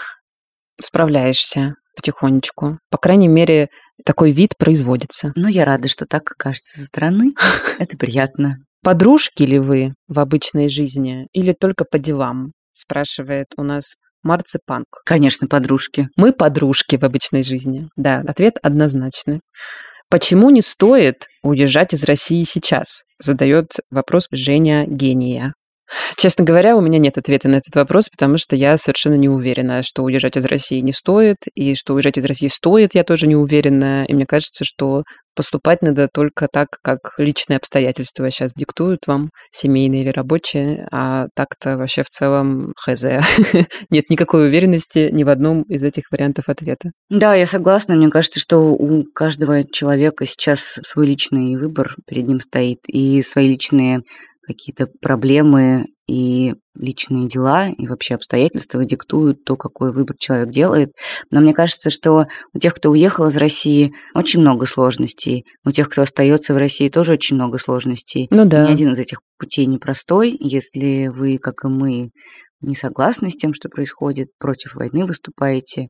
справляешься 0.81 1.75
потихонечку. 1.97 2.79
По 2.91 2.99
крайней 2.99 3.29
мере, 3.29 3.69
такой 4.05 4.31
вид 4.31 4.57
производится. 4.57 5.33
Ну, 5.35 5.49
я 5.49 5.65
рада, 5.65 5.89
что 5.89 6.07
так 6.07 6.25
кажется 6.39 6.79
со 6.79 6.85
стороны. 6.87 7.35
Это 7.79 7.97
приятно. 7.97 8.59
Подружки 8.83 9.43
ли 9.43 9.59
вы 9.59 9.95
в 10.07 10.21
обычной 10.21 10.69
жизни 10.69 11.27
или 11.33 11.53
только 11.53 11.85
по 11.85 11.99
делам? 11.99 12.53
Спрашивает 12.73 13.49
у 13.57 13.65
нас 13.65 13.97
Марципанк. 14.23 14.87
Конечно, 15.05 15.47
подружки. 15.47 16.09
Мы 16.17 16.33
подружки 16.33 16.97
в 16.97 17.05
обычной 17.05 17.43
жизни. 17.43 17.89
Да, 17.97 18.23
ответ 18.27 18.59
однозначный. 18.63 19.41
Почему 20.11 20.51
не 20.51 20.63
стоит 20.63 21.27
уезжать 21.43 21.93
из 21.93 22.05
России 22.05 22.43
сейчас? 22.43 23.05
Задает 23.19 23.69
вопрос 23.91 24.29
Женя 24.31 24.87
Гения. 24.87 25.53
Честно 26.17 26.45
говоря, 26.45 26.77
у 26.77 26.81
меня 26.81 26.99
нет 26.99 27.19
ответа 27.19 27.49
на 27.49 27.57
этот 27.57 27.75
вопрос, 27.75 28.09
потому 28.09 28.39
что 28.39 28.57
я 28.57 28.77
совершенно 28.77 29.15
не 29.15 29.29
уверена, 29.29 29.83
что 29.83 30.03
уезжать 30.03 30.37
из 30.37 30.45
России 30.45 30.81
не 30.81 30.93
стоит, 30.93 31.37
и 31.55 31.75
что 31.75 31.95
уезжать 31.95 32.19
из 32.19 32.25
России 32.25 32.49
стоит, 32.49 32.95
я 32.95 33.05
тоже 33.05 33.27
не 33.27 33.37
уверена. 33.37 34.05
И 34.05 34.15
мне 34.15 34.27
кажется, 34.27 34.65
что 34.65 35.05
поступать 35.39 35.83
надо 35.83 36.09
только 36.13 36.49
так, 36.53 36.67
как 36.83 37.15
личные 37.17 37.59
обстоятельства 37.59 38.29
сейчас 38.29 38.53
диктуют 38.55 39.07
вам, 39.07 39.31
семейные 39.53 40.03
или 40.03 40.11
рабочие, 40.11 40.89
а 40.91 41.27
так-то 41.37 41.77
вообще 41.77 42.03
в 42.03 42.09
целом 42.09 42.73
хз. 42.77 43.05
Нет 43.91 44.11
никакой 44.11 44.49
уверенности 44.49 45.11
ни 45.13 45.23
в 45.23 45.29
одном 45.29 45.63
из 45.63 45.85
этих 45.85 46.11
вариантов 46.11 46.49
ответа. 46.49 46.91
Да, 47.09 47.37
я 47.37 47.47
согласна. 47.47 47.95
Мне 47.95 48.11
кажется, 48.11 48.41
что 48.41 48.59
у 48.59 49.05
каждого 49.15 49.63
человека 49.63 50.27
сейчас 50.27 50.81
свой 50.83 51.07
личный 51.07 51.57
выбор 51.57 51.95
перед 52.07 52.27
ним 52.27 52.41
стоит, 52.41 52.79
и 52.89 53.23
свои 53.23 53.49
личные 53.49 54.01
какие-то 54.49 54.87
проблемы 55.01 55.85
и 56.09 56.55
личные 56.75 57.29
дела 57.29 57.69
и 57.69 57.87
вообще 57.87 58.15
обстоятельства 58.15 58.85
диктуют 58.85 59.45
то, 59.45 59.57
какой 59.57 59.93
выбор 59.93 60.17
человек 60.19 60.49
делает. 60.49 60.93
Но 61.31 61.41
мне 61.41 61.53
кажется, 61.53 61.91
что 61.91 62.27
у 62.55 62.59
тех, 62.59 62.75
кто 62.75 62.91
уехал 62.91 63.27
из 63.27 63.37
России, 63.37 63.93
очень 64.15 64.41
много 64.41 64.65
сложностей. 64.67 65.45
У 65.67 65.71
тех, 65.71 65.91
кто 65.91 66.03
остается 66.03 66.55
в 66.55 66.57
России, 66.57 66.89
тоже 66.89 67.13
очень 67.13 67.37
много 67.37 67.59
сложностей. 67.59 68.27
Ну 68.31 68.47
да. 68.47 68.67
Ни 68.67 68.73
один 68.73 68.93
из 68.93 68.99
этих 68.99 69.21
путей 69.39 69.67
непростой. 69.67 70.35
Если 70.41 71.09
вы, 71.09 71.39
как 71.39 71.65
и 71.65 71.69
мы, 71.69 72.11
не 72.61 72.75
согласны 72.75 73.31
с 73.31 73.37
тем, 73.37 73.53
что 73.53 73.69
происходит, 73.69 74.29
против 74.39 74.75
войны 74.75 75.05
выступаете, 75.05 75.89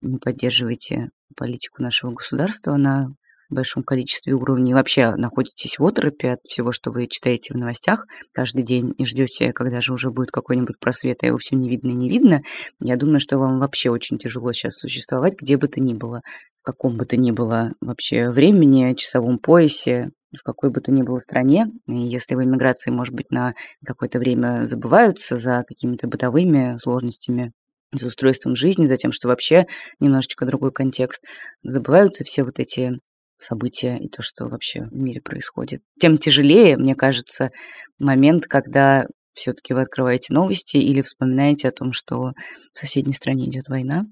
не 0.00 0.18
поддерживаете 0.18 1.10
политику 1.36 1.82
нашего 1.82 2.12
государства 2.12 2.76
на 2.76 3.08
большом 3.54 3.82
количестве 3.82 4.34
уровней, 4.34 4.74
вообще 4.74 5.14
находитесь 5.16 5.78
в 5.78 5.86
оторопе 5.86 6.32
от 6.32 6.40
всего, 6.44 6.72
что 6.72 6.90
вы 6.90 7.06
читаете 7.06 7.54
в 7.54 7.56
новостях 7.56 8.06
каждый 8.32 8.62
день 8.62 8.94
и 8.98 9.04
ждете, 9.04 9.52
когда 9.52 9.80
же 9.80 9.92
уже 9.92 10.10
будет 10.10 10.30
какой-нибудь 10.30 10.78
просвет, 10.78 11.22
а 11.22 11.26
его 11.26 11.38
все 11.38 11.56
не 11.56 11.68
видно 11.68 11.90
и 11.90 11.94
не 11.94 12.08
видно, 12.08 12.42
я 12.80 12.96
думаю, 12.96 13.20
что 13.20 13.38
вам 13.38 13.58
вообще 13.58 13.90
очень 13.90 14.18
тяжело 14.18 14.52
сейчас 14.52 14.74
существовать, 14.74 15.34
где 15.40 15.56
бы 15.56 15.68
то 15.68 15.80
ни 15.80 15.94
было, 15.94 16.22
в 16.60 16.62
каком 16.62 16.96
бы 16.96 17.04
то 17.04 17.16
ни 17.16 17.30
было 17.30 17.72
вообще 17.80 18.30
времени, 18.30 18.94
часовом 18.94 19.38
поясе, 19.38 20.10
в 20.36 20.42
какой 20.42 20.70
бы 20.70 20.80
то 20.80 20.92
ни 20.92 21.02
было 21.02 21.18
стране. 21.18 21.68
И 21.86 21.96
если 21.96 22.34
в 22.34 22.42
эмиграции, 22.42 22.90
может 22.90 23.14
быть, 23.14 23.30
на 23.30 23.54
какое-то 23.84 24.18
время 24.18 24.64
забываются 24.64 25.36
за 25.36 25.64
какими-то 25.66 26.06
бытовыми 26.06 26.76
сложностями, 26.78 27.52
за 27.92 28.06
устройством 28.06 28.54
жизни, 28.54 28.86
за 28.86 28.96
тем, 28.96 29.12
что 29.12 29.28
вообще 29.28 29.66
немножечко 29.98 30.44
другой 30.44 30.72
контекст, 30.72 31.24
забываются 31.62 32.24
все 32.24 32.44
вот 32.44 32.58
эти 32.58 32.98
события 33.38 33.96
и 33.98 34.08
то, 34.08 34.22
что 34.22 34.46
вообще 34.46 34.82
в 34.84 34.94
мире 34.94 35.20
происходит. 35.20 35.80
Тем 36.00 36.18
тяжелее, 36.18 36.76
мне 36.76 36.94
кажется, 36.94 37.50
момент, 37.98 38.46
когда 38.46 39.06
все-таки 39.32 39.72
вы 39.72 39.82
открываете 39.82 40.34
новости 40.34 40.76
или 40.76 41.02
вспоминаете 41.02 41.68
о 41.68 41.72
том, 41.72 41.92
что 41.92 42.32
в 42.72 42.78
соседней 42.78 43.12
стране 43.12 43.48
идет 43.48 43.68
война. 43.68 44.04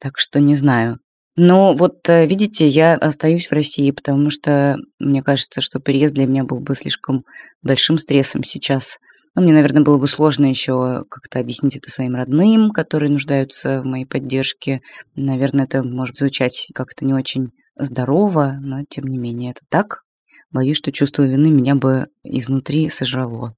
Так 0.00 0.18
что 0.18 0.40
не 0.40 0.54
знаю. 0.54 0.98
Но 1.36 1.72
вот, 1.72 2.08
э, 2.08 2.26
видите, 2.26 2.66
я 2.66 2.94
остаюсь 2.94 3.46
в 3.46 3.52
России, 3.52 3.90
потому 3.90 4.28
что 4.28 4.76
мне 4.98 5.22
кажется, 5.22 5.62
что 5.62 5.78
переезд 5.78 6.14
для 6.14 6.26
меня 6.26 6.44
был 6.44 6.60
бы 6.60 6.74
слишком 6.74 7.24
большим 7.62 7.96
стрессом 7.96 8.44
сейчас. 8.44 8.98
Ну, 9.34 9.42
мне, 9.42 9.54
наверное, 9.54 9.82
было 9.82 9.96
бы 9.96 10.08
сложно 10.08 10.44
еще 10.44 11.04
как-то 11.08 11.40
объяснить 11.40 11.76
это 11.76 11.90
своим 11.90 12.16
родным, 12.16 12.70
которые 12.70 13.10
нуждаются 13.10 13.80
в 13.80 13.86
моей 13.86 14.04
поддержке. 14.04 14.80
Наверное, 15.14 15.64
это 15.64 15.82
может 15.82 16.16
звучать 16.16 16.68
как-то 16.74 17.06
не 17.06 17.14
очень 17.14 17.48
здорово, 17.84 18.56
но 18.60 18.84
тем 18.88 19.06
не 19.06 19.18
менее 19.18 19.50
это 19.52 19.62
так. 19.68 20.02
Боюсь, 20.50 20.76
что 20.76 20.92
чувство 20.92 21.22
вины 21.22 21.50
меня 21.50 21.74
бы 21.74 22.08
изнутри 22.22 22.88
сожрало. 22.88 23.54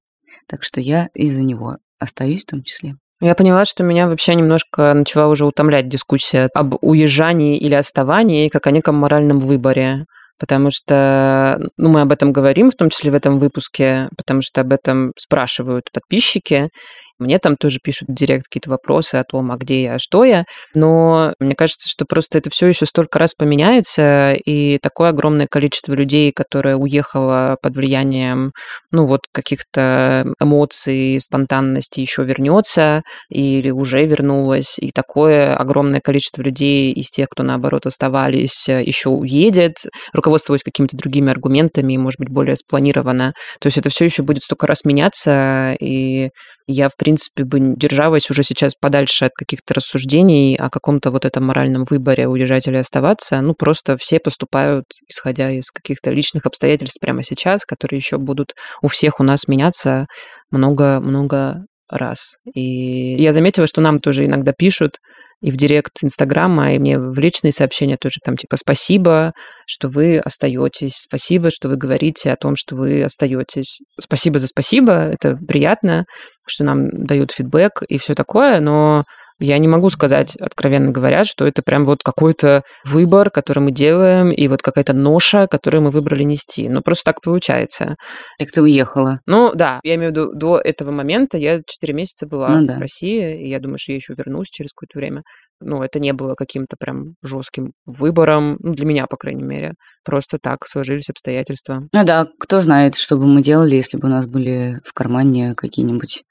Так 0.47 0.63
что 0.63 0.79
я 0.81 1.09
из-за 1.13 1.41
него 1.41 1.77
остаюсь 1.99 2.43
в 2.43 2.51
том 2.51 2.63
числе. 2.63 2.95
Я 3.21 3.35
поняла, 3.35 3.65
что 3.65 3.83
меня 3.83 4.07
вообще 4.07 4.35
немножко 4.35 4.93
начала 4.93 5.27
уже 5.27 5.45
утомлять 5.45 5.87
дискуссия 5.87 6.49
об 6.53 6.75
уезжании 6.81 7.57
или 7.57 7.73
оставании, 7.73 8.49
как 8.49 8.67
о 8.67 8.71
неком 8.71 8.95
моральном 8.95 9.39
выборе. 9.39 10.05
Потому 10.37 10.69
что 10.69 11.57
ну, 11.77 11.89
мы 11.89 12.01
об 12.01 12.11
этом 12.11 12.33
говорим, 12.33 12.69
в 12.69 12.75
том 12.75 12.89
числе 12.89 13.09
в 13.09 13.15
этом 13.15 13.39
выпуске, 13.39 14.09
потому 14.17 14.41
что 14.41 14.61
об 14.61 14.73
этом 14.73 15.13
спрашивают 15.17 15.85
подписчики. 15.93 16.69
Мне 17.17 17.39
там 17.39 17.55
тоже 17.55 17.79
пишут 17.81 18.09
директ 18.09 18.45
какие-то 18.45 18.69
вопросы 18.69 19.15
о 19.15 19.23
том, 19.23 19.51
а 19.51 19.57
где 19.57 19.83
я, 19.83 19.93
а 19.93 19.99
что 19.99 20.25
я. 20.25 20.43
Но 20.73 21.33
мне 21.39 21.55
кажется, 21.55 21.89
что 21.89 22.05
просто 22.05 22.37
это 22.37 22.49
все 22.49 22.67
еще 22.67 22.85
столько 22.85 23.19
раз 23.19 23.33
поменяется, 23.33 24.33
и 24.33 24.79
такое 24.79 25.09
огромное 25.09 25.47
количество 25.49 25.93
людей, 25.93 26.33
которое 26.33 26.75
уехало 26.75 27.57
под 27.61 27.75
влиянием, 27.75 28.51
ну 28.91 29.05
вот, 29.05 29.21
каких-то 29.31 30.25
эмоций, 30.41 31.19
спонтанности 31.21 32.01
еще 32.01 32.23
вернется 32.23 33.03
или 33.29 33.69
уже 33.69 34.05
вернулось, 34.05 34.77
и 34.77 34.91
такое 34.91 35.55
огромное 35.55 36.01
количество 36.01 36.41
людей 36.41 36.91
из 36.91 37.09
тех, 37.11 37.29
кто, 37.29 37.43
наоборот, 37.43 37.85
оставались, 37.85 38.67
еще 38.67 39.09
уедет, 39.09 39.75
руководствуясь 40.13 40.63
какими-то 40.63 40.97
другими 40.97 41.31
аргументами, 41.31 41.95
может 41.95 42.19
быть, 42.19 42.29
более 42.29 42.57
спланированно. 42.57 43.33
То 43.61 43.67
есть 43.67 43.77
это 43.77 43.89
все 43.89 44.05
еще 44.05 44.23
будет 44.23 44.43
столько 44.43 44.67
раз 44.67 44.83
меняться, 44.83 45.75
и 45.79 46.29
я, 46.67 46.89
в 46.89 46.95
принципе, 47.05 47.43
бы 47.43 47.59
держалась 47.77 48.31
уже 48.31 48.43
сейчас 48.43 48.73
подальше 48.73 49.25
от 49.25 49.33
каких-то 49.33 49.75
рассуждений 49.75 50.55
о 50.55 50.71
каком-то 50.71 51.11
вот 51.11 51.23
этом 51.23 51.45
моральном 51.45 51.83
выборе, 51.87 52.27
уезжать 52.27 52.67
или 52.67 52.77
оставаться. 52.77 53.41
Ну, 53.41 53.53
просто 53.53 53.95
все 53.95 54.19
поступают, 54.19 54.85
исходя 55.07 55.51
из 55.51 55.69
каких-то 55.69 56.09
личных 56.09 56.47
обстоятельств 56.47 56.97
прямо 56.99 57.21
сейчас, 57.21 57.63
которые 57.63 57.99
еще 57.99 58.17
будут 58.17 58.55
у 58.81 58.87
всех 58.87 59.19
у 59.19 59.23
нас 59.23 59.47
меняться 59.47 60.07
много-много 60.49 61.65
раз. 61.87 62.37
И 62.55 63.21
я 63.21 63.33
заметила, 63.33 63.67
что 63.67 63.81
нам 63.81 63.99
тоже 63.99 64.25
иногда 64.25 64.51
пишут, 64.51 64.97
и 65.41 65.51
в 65.51 65.57
директ 65.57 65.91
Инстаграма, 66.01 66.73
и 66.73 66.79
мне 66.79 66.97
в 66.97 67.17
личные 67.19 67.51
сообщения 67.51 67.97
тоже 67.97 68.19
там 68.23 68.37
типа 68.37 68.57
спасибо, 68.57 69.33
что 69.67 69.87
вы 69.87 70.17
остаетесь, 70.17 70.95
спасибо, 70.95 71.49
что 71.51 71.69
вы 71.69 71.75
говорите 71.75 72.31
о 72.31 72.35
том, 72.35 72.55
что 72.55 72.75
вы 72.75 73.03
остаетесь. 73.03 73.81
Спасибо 73.99 74.39
за 74.39 74.47
спасибо, 74.47 74.93
это 74.93 75.35
приятно, 75.35 76.05
что 76.47 76.63
нам 76.63 76.89
дают 76.89 77.31
фидбэк 77.31 77.83
и 77.87 77.97
все 77.97 78.15
такое, 78.15 78.59
но 78.59 79.03
я 79.39 79.57
не 79.57 79.67
могу 79.67 79.89
сказать, 79.89 80.35
откровенно 80.37 80.91
говоря, 80.91 81.23
что 81.23 81.45
это 81.45 81.61
прям 81.61 81.83
вот 81.83 82.03
какой-то 82.03 82.63
выбор, 82.85 83.29
который 83.29 83.59
мы 83.59 83.71
делаем, 83.71 84.31
и 84.31 84.47
вот 84.47 84.61
какая-то 84.61 84.93
ноша, 84.93 85.47
которую 85.47 85.83
мы 85.83 85.89
выбрали 85.89 86.23
нести. 86.23 86.69
Ну, 86.69 86.81
просто 86.81 87.05
так 87.05 87.21
получается. 87.21 87.95
Так 88.39 88.51
ты 88.51 88.61
уехала? 88.61 89.19
Ну, 89.25 89.53
да. 89.53 89.79
Я 89.83 89.95
имею 89.95 90.11
в 90.11 90.15
виду, 90.15 90.33
до 90.33 90.59
этого 90.59 90.91
момента 90.91 91.37
я 91.37 91.59
4 91.65 91.93
месяца 91.93 92.27
была 92.27 92.49
ну, 92.49 92.65
да. 92.65 92.77
в 92.77 92.79
России, 92.81 93.45
и 93.45 93.49
я 93.49 93.59
думаю, 93.59 93.77
что 93.77 93.91
я 93.91 93.97
еще 93.97 94.13
вернусь 94.17 94.47
через 94.49 94.71
какое-то 94.73 94.99
время. 94.99 95.23
Ну, 95.61 95.83
это 95.83 95.99
не 95.99 96.13
было 96.13 96.35
каким-то 96.35 96.75
прям 96.77 97.15
жестким 97.23 97.71
выбором, 97.85 98.57
ну, 98.59 98.73
для 98.73 98.85
меня, 98.85 99.05
по 99.07 99.17
крайней 99.17 99.43
мере. 99.43 99.73
Просто 100.03 100.37
так 100.41 100.65
сложились 100.65 101.09
обстоятельства. 101.09 101.87
Ну 101.93 102.03
да, 102.05 102.27
кто 102.39 102.59
знает, 102.61 102.95
что 102.95 103.17
бы 103.17 103.25
мы 103.25 103.41
делали, 103.41 103.75
если 103.75 103.97
бы 103.97 104.07
у 104.07 104.11
нас 104.11 104.27
были 104.27 104.79
в 104.85 104.93
кармане 104.93 105.55
какие-нибудь 105.55 106.23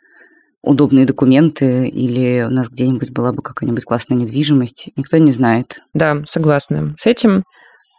удобные 0.65 1.07
документы 1.07 1.89
или 1.89 2.43
у 2.43 2.51
нас 2.51 2.69
где-нибудь 2.69 3.11
была 3.11 3.33
бы 3.33 3.43
какая-нибудь 3.43 3.85
классная 3.85 4.17
недвижимость. 4.17 4.91
Никто 4.97 5.19
не 5.19 5.33
знает. 5.33 5.81
Да, 5.93 6.23
согласна 6.27 6.95
с 6.97 7.07
этим. 7.07 7.45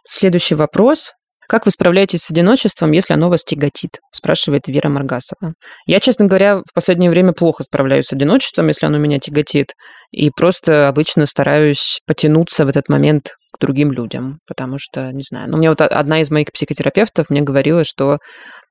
Следующий 0.06 0.54
вопрос. 0.54 1.12
Как 1.48 1.64
вы 1.64 1.70
справляетесь 1.70 2.22
с 2.22 2.30
одиночеством, 2.30 2.90
если 2.90 3.14
оно 3.14 3.28
вас 3.28 3.44
тяготит? 3.44 4.00
Спрашивает 4.12 4.66
Вера 4.66 4.88
Маргасова. 4.88 5.54
Я, 5.86 6.00
честно 6.00 6.24
говоря, 6.26 6.58
в 6.58 6.74
последнее 6.74 7.08
время 7.08 7.32
плохо 7.32 7.62
справляюсь 7.62 8.06
с 8.06 8.12
одиночеством, 8.12 8.66
если 8.66 8.86
оно 8.86 8.98
меня 8.98 9.20
тяготит. 9.20 9.74
И 10.10 10.30
просто 10.30 10.88
обычно 10.88 11.24
стараюсь 11.26 12.00
потянуться 12.06 12.64
в 12.64 12.68
этот 12.68 12.88
момент 12.88 13.34
к 13.52 13.60
другим 13.60 13.92
людям, 13.92 14.40
потому 14.46 14.78
что, 14.78 15.12
не 15.12 15.22
знаю, 15.22 15.48
ну, 15.48 15.56
мне 15.56 15.68
вот 15.68 15.80
одна 15.80 16.20
из 16.20 16.30
моих 16.30 16.48
психотерапевтов 16.52 17.30
мне 17.30 17.42
говорила, 17.42 17.84
что 17.84 18.18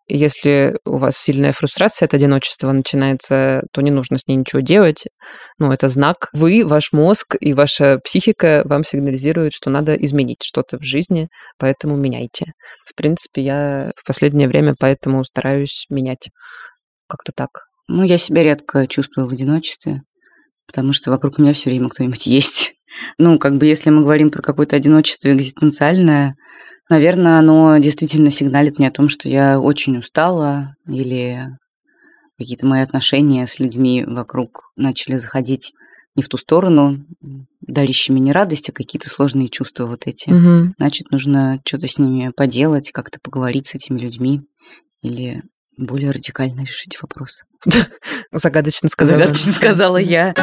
если 0.07 0.77
у 0.85 0.97
вас 0.97 1.17
сильная 1.17 1.51
фрустрация 1.51 2.05
от 2.05 2.13
одиночества 2.13 2.71
начинается, 2.71 3.63
то 3.71 3.81
не 3.81 3.91
нужно 3.91 4.17
с 4.17 4.27
ней 4.27 4.35
ничего 4.35 4.61
делать. 4.61 5.05
Ну, 5.57 5.71
это 5.71 5.87
знак. 5.87 6.29
Вы, 6.33 6.65
ваш 6.65 6.91
мозг 6.93 7.35
и 7.39 7.53
ваша 7.53 7.99
психика 8.03 8.61
вам 8.65 8.83
сигнализируют, 8.83 9.53
что 9.53 9.69
надо 9.69 9.95
изменить 9.95 10.43
что-то 10.43 10.77
в 10.77 10.83
жизни, 10.83 11.27
поэтому 11.57 11.97
меняйте. 11.97 12.53
В 12.85 12.95
принципе, 12.95 13.41
я 13.41 13.91
в 13.97 14.05
последнее 14.05 14.47
время 14.47 14.75
поэтому 14.79 15.23
стараюсь 15.23 15.85
менять 15.89 16.29
как-то 17.07 17.31
так. 17.35 17.49
Ну, 17.87 18.03
я 18.03 18.17
себя 18.17 18.43
редко 18.43 18.87
чувствую 18.87 19.27
в 19.27 19.31
одиночестве, 19.31 20.01
потому 20.67 20.93
что 20.93 21.11
вокруг 21.11 21.39
меня 21.39 21.53
все 21.53 21.69
время 21.71 21.89
кто-нибудь 21.89 22.25
есть. 22.27 22.73
Ну, 23.17 23.39
как 23.39 23.57
бы 23.57 23.65
если 23.65 23.89
мы 23.89 24.01
говорим 24.01 24.29
про 24.29 24.41
какое-то 24.41 24.75
одиночество 24.75 25.33
экзистенциальное, 25.33 26.35
наверное, 26.89 27.37
оно 27.37 27.77
действительно 27.77 28.31
сигналит 28.31 28.77
мне 28.77 28.87
о 28.87 28.91
том, 28.91 29.09
что 29.09 29.29
я 29.29 29.59
очень 29.59 29.97
устала 29.97 30.75
или 30.87 31.49
какие-то 32.37 32.65
мои 32.65 32.81
отношения 32.81 33.47
с 33.47 33.59
людьми 33.59 34.03
вокруг 34.05 34.71
начали 34.75 35.17
заходить 35.17 35.73
не 36.15 36.23
в 36.23 36.29
ту 36.29 36.37
сторону, 36.37 37.05
дарящими 37.61 38.19
не 38.19 38.31
радость, 38.31 38.69
а 38.69 38.73
какие-то 38.73 39.09
сложные 39.09 39.49
чувства 39.49 39.85
вот 39.85 40.03
эти. 40.05 40.29
Мгм. 40.29 40.73
Значит, 40.77 41.11
нужно 41.11 41.59
что-то 41.65 41.87
с 41.87 41.97
ними 41.97 42.31
поделать, 42.35 42.91
как-то 42.91 43.19
поговорить 43.21 43.67
с 43.67 43.75
этими 43.75 43.99
людьми 43.99 44.41
или 45.01 45.43
более 45.77 46.11
радикально 46.11 46.61
решить 46.61 47.01
вопрос. 47.01 47.43
Загадочно 48.31 48.87
сказала. 48.87 49.19
Загадочно 49.19 49.51
сказала 49.51 49.97
я. 49.97 50.33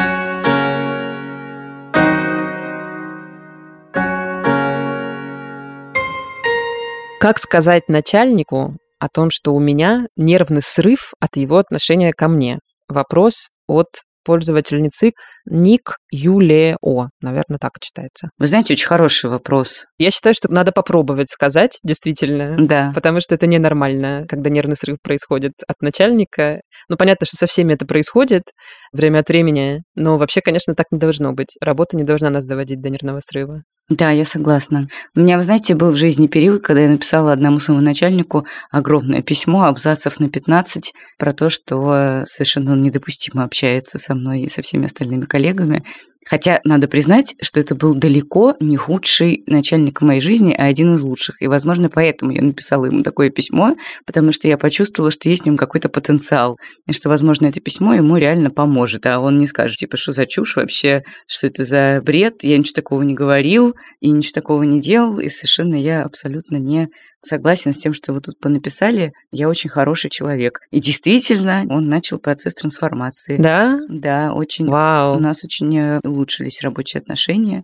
Как 7.23 7.39
сказать 7.39 7.87
начальнику 7.87 8.75
о 8.99 9.07
том, 9.07 9.29
что 9.29 9.53
у 9.53 9.59
меня 9.61 10.07
нервный 10.17 10.61
срыв 10.61 11.13
от 11.21 11.37
его 11.37 11.57
отношения 11.57 12.11
ко 12.11 12.27
мне? 12.27 12.59
Вопрос 12.89 13.47
от 13.65 13.87
пользовательницы 14.25 15.11
Ник 15.45 15.95
Юлео. 16.11 17.07
Наверное, 17.21 17.59
так 17.61 17.71
читается. 17.79 18.27
Вы 18.37 18.47
знаете, 18.47 18.73
очень 18.73 18.87
хороший 18.87 19.29
вопрос. 19.29 19.85
Я 19.97 20.11
считаю, 20.11 20.33
что 20.33 20.51
надо 20.51 20.73
попробовать 20.73 21.29
сказать, 21.29 21.79
действительно. 21.81 22.57
Да. 22.59 22.91
Потому 22.93 23.21
что 23.21 23.35
это 23.35 23.47
ненормально, 23.47 24.25
когда 24.27 24.49
нервный 24.49 24.75
срыв 24.75 24.97
происходит 25.01 25.53
от 25.65 25.81
начальника. 25.81 26.59
Ну, 26.89 26.97
понятно, 26.97 27.25
что 27.25 27.37
со 27.37 27.47
всеми 27.47 27.73
это 27.73 27.85
происходит 27.85 28.43
время 28.91 29.19
от 29.19 29.29
времени, 29.29 29.83
но 29.95 30.17
вообще, 30.17 30.41
конечно, 30.41 30.75
так 30.75 30.87
не 30.91 30.99
должно 30.99 31.31
быть. 31.31 31.55
Работа 31.61 31.95
не 31.95 32.03
должна 32.03 32.29
нас 32.29 32.45
доводить 32.45 32.81
до 32.81 32.89
нервного 32.89 33.21
срыва. 33.21 33.61
Да, 33.89 34.11
я 34.11 34.23
согласна. 34.23 34.87
У 35.13 35.19
меня, 35.19 35.35
вы 35.37 35.43
знаете, 35.43 35.75
был 35.75 35.91
в 35.91 35.97
жизни 35.97 36.27
период, 36.27 36.63
когда 36.63 36.83
я 36.83 36.89
написала 36.89 37.33
одному 37.33 37.59
своему 37.59 37.83
начальнику 37.83 38.47
огромное 38.71 39.21
письмо, 39.21 39.65
абзацев 39.65 40.21
на 40.21 40.29
15, 40.29 40.93
про 41.19 41.33
то, 41.33 41.49
что 41.49 42.23
совершенно 42.25 42.71
он 42.71 42.81
недопустимо 42.81 43.43
общается 43.43 43.97
со 43.97 44.15
мной 44.15 44.43
и 44.43 44.49
со 44.49 44.61
всеми 44.61 44.85
остальными 44.85 45.25
коллегами. 45.25 45.83
Хотя 46.25 46.59
надо 46.63 46.87
признать, 46.87 47.35
что 47.41 47.59
это 47.59 47.75
был 47.75 47.93
далеко 47.93 48.55
не 48.59 48.77
худший 48.77 49.43
начальник 49.47 50.01
в 50.01 50.05
моей 50.05 50.21
жизни, 50.21 50.53
а 50.57 50.65
один 50.65 50.93
из 50.93 51.01
лучших. 51.01 51.41
И, 51.41 51.47
возможно, 51.47 51.89
поэтому 51.89 52.31
я 52.31 52.41
написала 52.41 52.85
ему 52.85 53.03
такое 53.03 53.29
письмо, 53.29 53.75
потому 54.05 54.31
что 54.31 54.47
я 54.47 54.57
почувствовала, 54.57 55.11
что 55.11 55.29
есть 55.29 55.43
в 55.43 55.45
нем 55.45 55.57
какой-то 55.57 55.89
потенциал, 55.89 56.57
и 56.87 56.93
что, 56.93 57.09
возможно, 57.09 57.47
это 57.47 57.59
письмо 57.59 57.95
ему 57.95 58.17
реально 58.17 58.49
поможет, 58.49 59.05
а 59.05 59.19
он 59.19 59.37
не 59.37 59.47
скажет, 59.47 59.77
типа, 59.77 59.97
что 59.97 60.11
за 60.11 60.25
чушь 60.25 60.55
вообще, 60.55 61.03
что 61.27 61.47
это 61.47 61.63
за 61.63 62.01
бред, 62.03 62.43
я 62.43 62.57
ничего 62.57 62.75
такого 62.75 63.01
не 63.03 63.13
говорил, 63.13 63.75
и 63.99 64.09
ничего 64.09 64.33
такого 64.33 64.63
не 64.63 64.81
делал, 64.81 65.19
и 65.19 65.27
совершенно 65.27 65.75
я 65.75 66.03
абсолютно 66.03 66.57
не 66.57 66.89
согласен 67.25 67.73
с 67.73 67.77
тем, 67.77 67.93
что 67.93 68.13
вы 68.13 68.21
тут 68.21 68.39
понаписали. 68.39 69.13
Я 69.31 69.49
очень 69.49 69.69
хороший 69.69 70.09
человек. 70.09 70.59
И 70.71 70.79
действительно, 70.79 71.65
он 71.69 71.87
начал 71.87 72.19
процесс 72.19 72.53
трансформации. 72.53 73.37
Да? 73.37 73.79
Да, 73.89 74.33
очень. 74.33 74.67
У 74.67 74.71
Вау. 74.71 75.19
нас 75.19 75.43
очень 75.43 75.75
э, 75.77 75.99
улучшились 76.13 76.61
рабочие 76.61 77.01
отношения, 77.01 77.63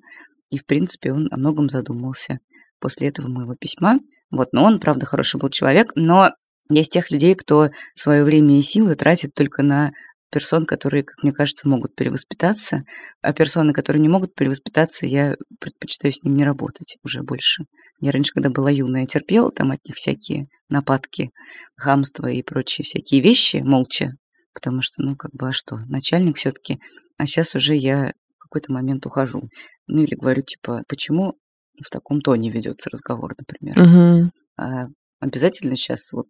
и, 0.50 0.58
в 0.58 0.65
принципе, 0.65 1.13
он 1.13 1.27
о 1.32 1.38
многом 1.38 1.70
задумался 1.70 2.39
после 2.79 3.10
этого 3.10 3.27
моего 3.27 3.56
письма. 3.56 4.00
Вот, 4.32 4.50
но 4.51 4.63
он, 4.63 4.79
правда, 4.79 5.06
хороший 5.06 5.39
был 5.39 5.50
человек, 5.50 5.91
но 5.96 6.32
я 6.70 6.82
из 6.82 6.89
тех 6.89 7.12
людей, 7.12 7.36
кто 7.36 7.70
свое 7.96 8.24
время 8.24 8.60
и 8.60 8.62
силы 8.62 8.96
тратит 8.96 9.34
только 9.34 9.63
на 9.63 9.91
персон, 10.32 10.65
которые, 10.65 11.03
как 11.03 11.24
мне 11.24 11.34
кажется, 11.34 11.68
могут 11.68 11.96
перевоспитаться, 11.96 12.84
а 13.22 13.34
персоны, 13.34 13.74
которые 13.74 14.01
не 14.01 14.10
могут 14.10 14.35
перевоспитаться, 14.35 15.05
я 15.05 15.35
предпочитаю 15.59 16.12
с 16.12 16.24
ним 16.24 16.35
не 16.35 16.46
работать 16.46 16.98
уже 17.03 17.24
больше. 17.24 17.64
Я 18.00 18.12
раньше, 18.12 18.33
когда 18.33 18.50
была 18.50 18.70
юная, 18.70 19.07
терпела 19.07 19.51
там 19.51 19.72
от 19.72 19.83
них 19.85 19.96
всякие 19.96 20.48
нападки, 20.70 21.31
хамство 21.75 22.27
и 22.27 22.44
прочие 22.44 22.85
всякие 22.85 23.22
вещи 23.22 23.57
молча, 23.57 24.12
потому 24.53 24.81
что, 24.81 25.01
ну, 25.01 25.16
как 25.16 25.31
бы, 25.31 25.50
а 25.50 25.53
что, 25.53 25.77
начальник 25.88 26.38
все 26.38 26.51
таки 26.51 26.79
А 27.18 27.25
сейчас 27.25 27.55
уже 27.55 27.75
я 27.75 28.14
какой-то 28.50 28.72
момент 28.72 29.05
ухожу. 29.05 29.44
Ну, 29.88 30.03
или 30.03 30.16
говорю, 30.16 30.44
типа, 30.44 30.83
почему 30.88 31.35
в 31.83 31.90
таком 31.90 32.22
тоне 32.22 32.50
ведется 32.50 32.90
разговор, 32.90 33.33
например. 33.38 33.79
Мгм. 33.79 34.31
А 34.57 34.88
обязательно 35.20 35.75
сейчас 35.75 36.12
вот 36.12 36.27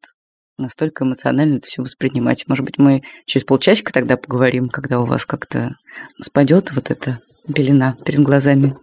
настолько 0.58 1.06
эмоционально 1.06 1.56
это 1.56 1.68
все 1.68 1.82
воспринимать. 1.82 2.48
Может 2.48 2.66
быть, 2.66 2.78
мы 2.78 3.02
через 3.26 3.46
полчасика 3.46 3.92
тогда 3.94 4.18
поговорим, 4.18 4.70
когда 4.70 5.00
у 5.00 5.06
вас 5.06 5.26
как-то 5.26 5.76
спадет 6.22 6.72
вот 6.74 6.92
эта 6.92 7.20
пелена 7.54 7.96
перед 8.06 8.20
глазами. 8.20 8.76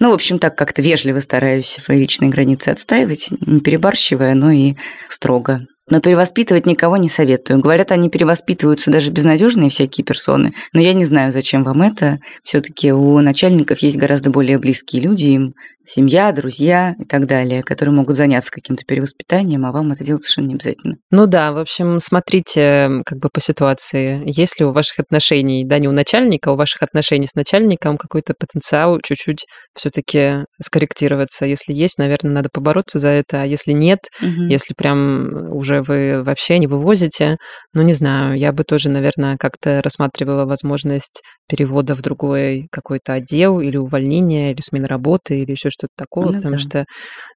Ну, 0.00 0.10
в 0.10 0.14
общем, 0.14 0.38
так 0.38 0.56
как-то 0.56 0.80
вежливо 0.80 1.20
стараюсь 1.20 1.68
свои 1.68 2.00
личные 2.00 2.30
границы 2.30 2.70
отстаивать, 2.70 3.28
не 3.40 3.60
перебарщивая, 3.60 4.34
но 4.34 4.50
и 4.50 4.76
строго. 5.08 5.66
Но 5.90 6.00
перевоспитывать 6.00 6.64
никого 6.64 6.96
не 6.96 7.10
советую. 7.10 7.60
Говорят, 7.60 7.92
они 7.92 8.08
перевоспитываются 8.08 8.90
даже 8.90 9.10
безнадежные 9.10 9.68
всякие 9.68 10.04
персоны. 10.04 10.54
Но 10.72 10.80
я 10.80 10.94
не 10.94 11.04
знаю, 11.04 11.30
зачем 11.30 11.62
вам 11.62 11.82
это. 11.82 12.20
Все-таки 12.42 12.90
у 12.92 13.20
начальников 13.20 13.80
есть 13.80 13.98
гораздо 13.98 14.30
более 14.30 14.58
близкие 14.58 15.02
люди, 15.02 15.24
им 15.26 15.54
семья, 15.84 16.32
друзья 16.32 16.94
и 16.98 17.04
так 17.04 17.26
далее, 17.26 17.62
которые 17.62 17.94
могут 17.94 18.16
заняться 18.16 18.50
каким-то 18.50 18.84
перевоспитанием, 18.86 19.64
а 19.66 19.72
вам 19.72 19.92
это 19.92 20.04
делать 20.04 20.22
совершенно 20.22 20.46
не 20.48 20.54
обязательно. 20.54 20.96
Ну 21.10 21.26
да, 21.26 21.52
в 21.52 21.58
общем, 21.58 22.00
смотрите 22.00 23.02
как 23.04 23.18
бы 23.18 23.28
по 23.32 23.40
ситуации. 23.40 24.22
Если 24.26 24.64
у 24.64 24.72
ваших 24.72 25.00
отношений, 25.00 25.64
да, 25.64 25.78
не 25.78 25.88
у 25.88 25.92
начальника, 25.92 26.50
а 26.50 26.52
у 26.54 26.56
ваших 26.56 26.82
отношений 26.82 27.26
с 27.26 27.34
начальником 27.34 27.96
какой-то 27.96 28.34
потенциал 28.38 28.98
чуть-чуть 29.02 29.46
все-таки 29.74 30.44
скорректироваться. 30.60 31.46
Если 31.46 31.72
есть, 31.72 31.98
наверное, 31.98 32.32
надо 32.32 32.48
побороться 32.52 32.98
за 32.98 33.08
это. 33.08 33.42
А 33.42 33.44
если 33.46 33.72
нет, 33.72 34.00
Мгм. 34.20 34.46
если 34.46 34.74
прям 34.74 35.52
уже 35.52 35.82
вы 35.82 36.22
вообще 36.22 36.58
не 36.58 36.66
вывозите, 36.66 37.36
ну, 37.72 37.82
не 37.82 37.92
знаю, 37.92 38.36
я 38.38 38.52
бы 38.52 38.64
тоже, 38.64 38.88
наверное, 38.88 39.36
как-то 39.36 39.82
рассматривала 39.82 40.46
возможность 40.46 41.22
перевода 41.48 41.94
в 41.94 42.02
другой 42.02 42.68
какой-то 42.70 43.14
отдел 43.14 43.60
или 43.60 43.76
увольнения, 43.76 44.52
или 44.52 44.60
смены 44.60 44.86
работы, 44.86 45.40
или 45.40 45.50
еще 45.52 45.70
что-то 45.70 45.92
такого, 45.96 46.26
Ну 46.26 46.34
потому 46.34 46.54
да. 46.54 46.58
что 46.58 46.84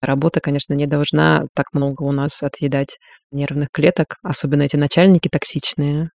работа, 0.01 0.41
конечно, 0.41 0.75
не 0.75 0.87
должна 0.87 1.45
так 1.55 1.67
много 1.73 2.03
у 2.03 2.13
нас 2.13 2.43
отъедать 2.43 2.99
нервных 3.31 3.69
клеток, 3.73 4.17
особенно 4.23 4.63
эти 4.63 4.77
начальники 4.77 5.29
токсичные. 5.29 6.09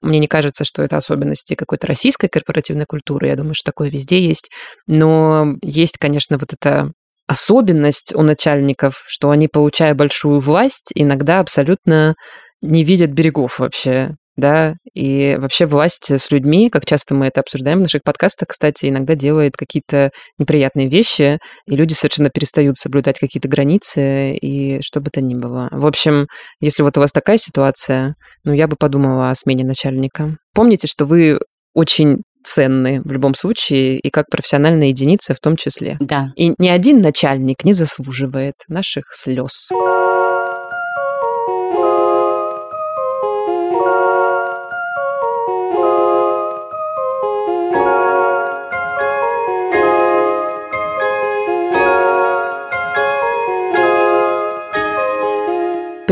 Мне 0.00 0.18
не 0.18 0.26
кажется, 0.26 0.64
что 0.64 0.82
это 0.82 0.96
особенности 0.96 1.54
какой-то 1.54 1.86
российской 1.86 2.28
корпоративной 2.28 2.86
культуры. 2.86 3.28
Я 3.28 3.36
думаю, 3.36 3.54
что 3.54 3.70
такое 3.70 3.90
везде 3.90 4.26
есть. 4.26 4.50
Но 4.86 5.54
есть, 5.62 5.98
конечно, 5.98 6.38
вот 6.38 6.52
эта 6.52 6.92
особенность 7.26 8.14
у 8.14 8.22
начальников, 8.22 9.02
что 9.06 9.30
они, 9.30 9.48
получая 9.48 9.94
большую 9.94 10.40
власть, 10.40 10.90
иногда 10.94 11.40
абсолютно 11.40 12.14
не 12.60 12.84
видят 12.84 13.10
берегов 13.10 13.58
вообще, 13.58 14.14
да, 14.36 14.74
и 14.92 15.36
вообще 15.38 15.66
власть 15.66 16.10
с 16.10 16.30
людьми, 16.30 16.70
как 16.70 16.86
часто 16.86 17.14
мы 17.14 17.26
это 17.26 17.40
обсуждаем 17.40 17.78
в 17.78 17.82
наших 17.82 18.02
подкастах, 18.02 18.48
кстати, 18.48 18.86
иногда 18.86 19.14
делает 19.14 19.56
какие-то 19.56 20.10
неприятные 20.38 20.88
вещи, 20.88 21.38
и 21.68 21.76
люди 21.76 21.92
совершенно 21.92 22.30
перестают 22.30 22.78
соблюдать 22.78 23.18
какие-то 23.18 23.48
границы, 23.48 24.34
и 24.34 24.80
что 24.82 25.00
бы 25.00 25.10
то 25.10 25.20
ни 25.20 25.34
было. 25.34 25.68
В 25.70 25.86
общем, 25.86 26.26
если 26.60 26.82
вот 26.82 26.96
у 26.96 27.00
вас 27.00 27.12
такая 27.12 27.38
ситуация, 27.38 28.14
ну, 28.44 28.52
я 28.52 28.66
бы 28.66 28.76
подумала 28.78 29.30
о 29.30 29.34
смене 29.34 29.64
начальника. 29.64 30.36
Помните, 30.54 30.86
что 30.86 31.04
вы 31.04 31.38
очень 31.74 32.18
ценны 32.44 33.00
в 33.04 33.10
любом 33.10 33.34
случае, 33.34 33.98
и 33.98 34.10
как 34.10 34.26
профессиональная 34.30 34.88
единица 34.88 35.34
в 35.34 35.40
том 35.40 35.56
числе. 35.56 35.96
Да. 36.00 36.28
И 36.36 36.52
ни 36.58 36.68
один 36.68 37.00
начальник 37.00 37.64
не 37.64 37.72
заслуживает 37.72 38.54
наших 38.68 39.04
слез. 39.12 39.70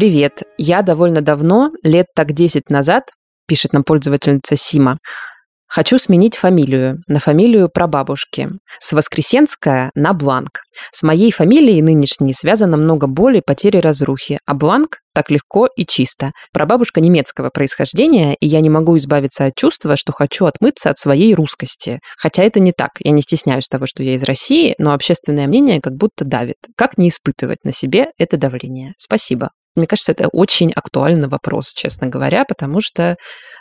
Привет. 0.02 0.42
Я 0.58 0.82
довольно 0.82 1.20
давно, 1.20 1.70
лет 1.84 2.06
так 2.12 2.32
10 2.32 2.70
назад, 2.70 3.04
пишет 3.46 3.72
нам 3.72 3.84
пользовательница 3.84 4.56
Сима, 4.56 4.98
Хочу 5.68 5.96
сменить 5.96 6.36
фамилию 6.36 6.98
на 7.06 7.18
фамилию 7.18 7.70
прабабушки. 7.72 8.50
С 8.78 8.92
Воскресенская 8.92 9.90
на 9.94 10.12
Бланк. 10.12 10.60
С 10.92 11.02
моей 11.02 11.30
фамилией 11.30 11.80
нынешней 11.80 12.34
связано 12.34 12.76
много 12.76 13.06
боли, 13.06 13.40
потери, 13.46 13.78
разрухи, 13.78 14.38
а 14.44 14.52
Бланк 14.52 14.98
так 15.14 15.30
легко 15.30 15.68
и 15.74 15.86
чисто. 15.86 16.32
Прабабушка 16.52 17.00
немецкого 17.00 17.48
происхождения, 17.48 18.34
и 18.34 18.46
я 18.46 18.60
не 18.60 18.70
могу 18.70 18.98
избавиться 18.98 19.46
от 19.46 19.54
чувства, 19.54 19.96
что 19.96 20.12
хочу 20.12 20.46
отмыться 20.46 20.90
от 20.90 20.98
своей 20.98 21.32
русскости. 21.34 22.00
Хотя 22.18 22.42
это 22.42 22.58
не 22.58 22.72
так. 22.72 22.90
Я 22.98 23.12
не 23.12 23.22
стесняюсь 23.22 23.68
того, 23.68 23.86
что 23.86 24.02
я 24.02 24.14
из 24.14 24.24
России, 24.24 24.74
но 24.78 24.92
общественное 24.92 25.46
мнение 25.46 25.80
как 25.80 25.94
будто 25.94 26.26
давит. 26.26 26.56
Как 26.76 26.98
не 26.98 27.08
испытывать 27.08 27.64
на 27.64 27.72
себе 27.72 28.08
это 28.18 28.36
давление? 28.36 28.92
Спасибо. 28.98 29.48
Мне 29.74 29.86
кажется, 29.86 30.12
это 30.12 30.28
очень 30.28 30.70
актуальный 30.72 31.28
вопрос, 31.28 31.72
честно 31.72 32.08
говоря, 32.08 32.44
потому 32.44 32.80
что, 32.80 33.16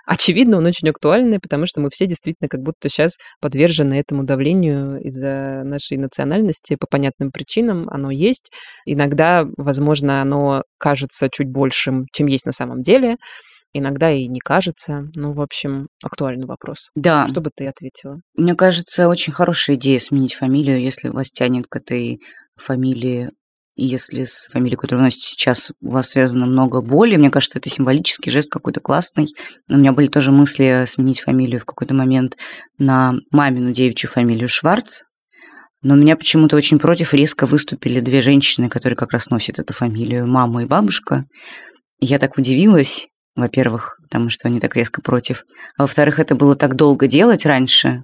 очевидно, 0.06 0.58
он 0.58 0.66
очень 0.66 0.90
актуальный, 0.90 1.40
потому 1.40 1.66
что 1.66 1.80
мы 1.80 1.90
все 1.90 2.06
действительно 2.06 2.50
как 2.50 2.62
будто 2.62 2.90
сейчас 2.90 3.18
подвержены 3.40 3.94
этому 3.96 4.24
давлению 4.24 5.00
из-за 5.02 5.62
нашей 5.64 5.98
национальности 5.98 6.76
по 6.76 6.88
понятным 6.90 7.32
причинам. 7.32 7.88
Оно 7.90 8.12
есть. 8.12 8.52
Иногда, 8.86 9.46
возможно, 9.58 10.22
оно 10.22 10.64
кажется 10.78 11.30
чуть 11.32 11.50
большим, 11.50 12.06
чем 12.12 12.28
есть 12.28 12.46
на 12.46 12.52
самом 12.52 12.82
деле. 12.82 13.16
Иногда 13.74 14.12
и 14.12 14.28
не 14.28 14.40
кажется. 14.40 15.04
Ну, 15.16 15.32
в 15.32 15.40
общем, 15.40 15.88
актуальный 16.04 16.46
вопрос. 16.46 16.90
Да. 16.96 17.26
Что 17.28 17.40
бы 17.40 17.52
ты 17.56 17.68
ответила? 17.68 18.18
Мне 18.36 18.54
кажется, 18.56 19.08
очень 19.08 19.32
хорошая 19.32 19.78
идея 19.78 20.00
сменить 20.00 20.34
фамилию, 20.34 20.82
если 20.82 21.08
вас 21.08 21.32
тянет 21.32 21.68
к 21.70 21.78
этой 21.78 22.20
фамилии 22.58 23.30
и 23.82 23.86
если 23.86 24.26
с 24.26 24.48
фамилией, 24.52 24.78
которую 24.78 25.00
вы 25.00 25.06
носите 25.06 25.26
сейчас, 25.26 25.72
у 25.82 25.90
вас 25.90 26.10
связано 26.10 26.46
много 26.46 26.82
боли, 26.82 27.16
мне 27.16 27.32
кажется, 27.32 27.58
это 27.58 27.68
символический 27.68 28.32
жест 28.32 28.52
какой-то 28.52 28.80
классный. 28.80 29.28
У 29.68 29.76
меня 29.76 29.92
были 29.92 30.06
тоже 30.06 30.32
мысли 30.32 30.84
сменить 30.88 31.22
фамилию 31.22 31.60
в 31.60 31.66
какой-то 31.66 31.96
момент 31.96 32.38
на 32.78 33.16
мамину 33.32 33.72
девичью 33.72 34.08
фамилию 34.08 34.48
Шварц, 34.48 35.02
но 35.82 35.96
меня 35.96 36.16
почему-то 36.16 36.56
очень 36.58 36.78
против 36.78 37.16
резко 37.16 37.48
выступили 37.48 38.02
две 38.02 38.22
женщины, 38.22 38.70
которые 38.70 38.96
как 38.96 39.14
раз 39.14 39.32
носят 39.32 39.58
эту 39.58 39.74
фамилию, 39.74 40.28
мама 40.28 40.62
и 40.62 40.68
бабушка. 40.68 41.26
И 42.00 42.06
я 42.06 42.20
так 42.20 42.38
удивилась, 42.38 43.08
во-первых, 43.36 43.98
потому 44.04 44.30
что 44.30 44.48
они 44.48 44.60
так 44.60 44.76
резко 44.76 45.02
против. 45.02 45.44
А 45.76 45.84
во-вторых, 45.84 46.20
это 46.20 46.36
было 46.36 46.54
так 46.54 46.76
долго 46.76 47.08
делать 47.08 47.48
раньше. 47.48 48.04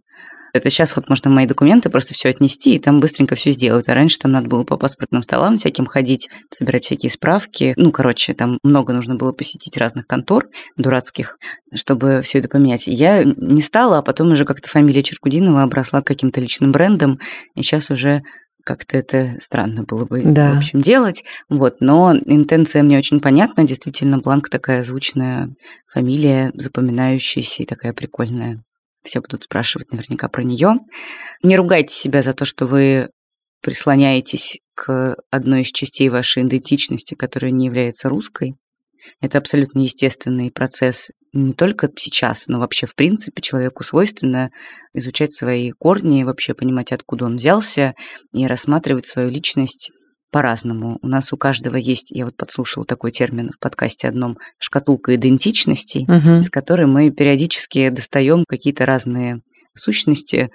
Это 0.58 0.70
сейчас 0.70 0.96
вот 0.96 1.10
можно 1.10 1.30
мои 1.30 1.46
документы 1.46 1.90
просто 1.90 2.14
все 2.14 2.30
отнести, 2.30 2.76
и 2.76 2.80
там 2.80 3.00
быстренько 3.00 3.36
все 3.36 3.52
сделают. 3.52 3.90
А 3.90 3.94
раньше 3.94 4.20
там 4.20 4.32
надо 4.32 4.48
было 4.48 4.64
по 4.64 4.78
паспортным 4.78 5.24
столам 5.24 5.58
всяким 5.58 5.86
ходить, 5.86 6.30
собирать 6.54 6.86
всякие 6.86 7.10
справки. 7.10 7.74
Ну, 7.78 7.92
короче, 7.92 8.34
там 8.34 8.60
много 8.64 8.94
нужно 8.94 9.16
было 9.16 9.32
посетить 9.32 9.78
разных 9.78 10.08
контор 10.08 10.48
дурацких, 10.76 11.38
чтобы 11.74 12.22
все 12.24 12.40
это 12.40 12.50
поменять. 12.50 12.88
я 12.88 13.24
не 13.24 13.62
стала, 13.62 14.00
а 14.00 14.02
потом 14.02 14.32
уже 14.32 14.46
как-то 14.46 14.70
фамилия 14.70 15.04
Черкудинова 15.04 15.64
обросла 15.64 16.02
каким-то 16.02 16.42
личным 16.42 16.72
брендом, 16.72 17.20
и 17.56 17.62
сейчас 17.62 17.90
уже 17.90 18.24
как-то 18.68 18.98
это 18.98 19.36
странно 19.40 19.84
было 19.84 20.04
бы, 20.04 20.22
да. 20.24 20.54
в 20.54 20.58
общем, 20.58 20.82
делать. 20.82 21.24
Вот, 21.48 21.78
но 21.80 22.14
интенция 22.26 22.84
мне 22.84 22.98
очень 22.98 23.22
понятна. 23.22 23.64
Действительно, 23.64 24.18
Бланк 24.18 24.50
такая 24.50 24.84
звучная 24.84 25.50
фамилия, 25.88 26.52
запоминающаяся 26.54 27.64
и 27.64 27.66
такая 27.66 27.94
прикольная. 27.94 28.62
Все 29.08 29.22
будут 29.22 29.44
спрашивать 29.44 29.94
наверняка 29.94 30.28
про 30.28 30.44
нее. 30.44 30.74
Не 31.42 31.56
ругайте 31.56 31.96
себя 31.96 32.22
за 32.22 32.34
то, 32.34 32.44
что 32.44 32.66
вы 32.66 33.10
прислоняетесь 33.62 34.60
к 34.76 35.16
одной 35.32 35.62
из 35.62 35.72
частей 35.72 36.10
вашей 36.10 36.44
идентичности, 36.44 37.16
которая 37.16 37.52
не 37.52 37.68
является 37.68 38.10
русской. 38.10 38.56
Это 39.22 39.38
абсолютно 39.38 39.80
естественный 39.80 40.52
процесс 40.52 41.12
не 41.32 41.54
только 41.54 41.90
сейчас, 41.96 42.50
но 42.50 42.60
вообще 42.60 42.86
в 42.86 42.96
принципе 42.96 43.42
человеку 43.42 43.84
свойственно 43.84 44.50
изучать 44.94 45.34
свои 45.34 45.72
корни, 45.72 46.24
вообще 46.24 46.54
понимать, 46.54 46.92
откуда 46.92 47.26
он 47.26 47.38
взялся, 47.38 47.94
и 48.34 48.46
рассматривать 48.46 49.08
свою 49.08 49.30
личность 49.30 49.92
по-разному. 50.32 51.00
У 51.02 51.08
нас 51.08 51.32
у 51.34 51.38
каждого 51.38 51.78
есть, 51.78 52.12
я 52.12 52.26
вот 52.26 52.36
подслушала 52.36 52.86
такой 52.86 53.12
термин 53.12 53.50
в 53.50 53.60
подкасте 53.60 54.08
одном, 54.08 54.38
шкатулка 54.58 55.16
идентичностей, 55.16 56.04
угу. 56.04 56.40
из 56.40 56.50
которой 56.50 56.88
мы 56.88 57.12
периодически 57.12 57.90
достаем 57.90 58.44
какие-то 58.48 58.86
разные 58.86 59.42
сущности, 59.74 60.50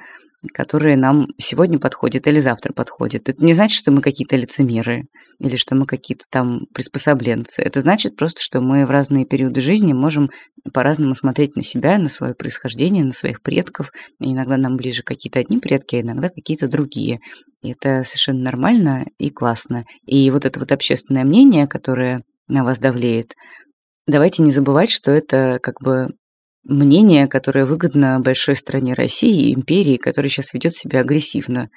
которые 0.53 0.97
нам 0.97 1.29
сегодня 1.39 1.79
подходят 1.79 2.27
или 2.27 2.41
завтра 2.41 2.73
подходят. 2.73 3.29
Это 3.29 3.45
не 3.45 3.53
значит, 3.53 3.79
что 3.79 3.93
мы 3.93 4.01
какие-то 4.01 4.37
лицемеры 4.37 5.05
или 5.39 5.57
что 5.57 5.75
мы 5.75 5.87
какие-то 5.87 6.25
там 6.31 6.67
приспособленцы. 6.75 7.63
Это 7.63 7.81
значит 7.81 8.17
просто, 8.17 8.41
что 8.43 8.61
мы 8.61 8.85
в 8.87 8.91
разные 8.91 9.25
периоды 9.25 9.61
жизни 9.61 9.93
можем 9.93 10.31
по-разному 10.73 11.15
смотреть 11.15 11.55
на 11.57 11.63
себя, 11.63 11.99
на 11.99 12.09
свое 12.09 12.35
происхождение, 12.35 13.05
на 13.05 13.13
своих 13.13 13.43
предков. 13.43 13.93
И 14.21 14.33
иногда 14.33 14.57
нам 14.57 14.77
ближе 14.77 15.03
какие-то 15.03 15.39
одни 15.39 15.59
предки, 15.59 15.97
а 15.97 16.01
иногда 16.01 16.29
какие-то 16.29 16.69
другие. 16.69 17.21
И 17.63 17.71
это 17.71 18.03
совершенно 18.05 18.43
нормально 18.43 19.07
и 19.19 19.31
классно. 19.31 19.85
И 20.07 20.31
вот 20.31 20.45
это 20.45 20.59
вот 20.59 20.73
общественное 20.73 21.25
мнение, 21.25 21.69
которое 21.69 22.23
на 22.49 22.65
вас 22.65 22.79
давлеет, 22.81 23.35
давайте 24.07 24.43
не 24.43 24.51
забывать, 24.51 24.91
что 24.91 25.13
это 25.13 25.59
как 25.63 25.81
бы 25.81 26.09
мнение, 26.65 27.27
которое 27.27 27.67
выгодно 27.67 28.21
большой 28.21 28.57
стране 28.57 28.95
России 28.95 29.49
и 29.49 29.55
империи, 29.55 29.97
которая 29.97 30.29
сейчас 30.29 30.53
ведет 30.53 30.75
себя 30.75 31.01
агрессивно. 31.01 31.69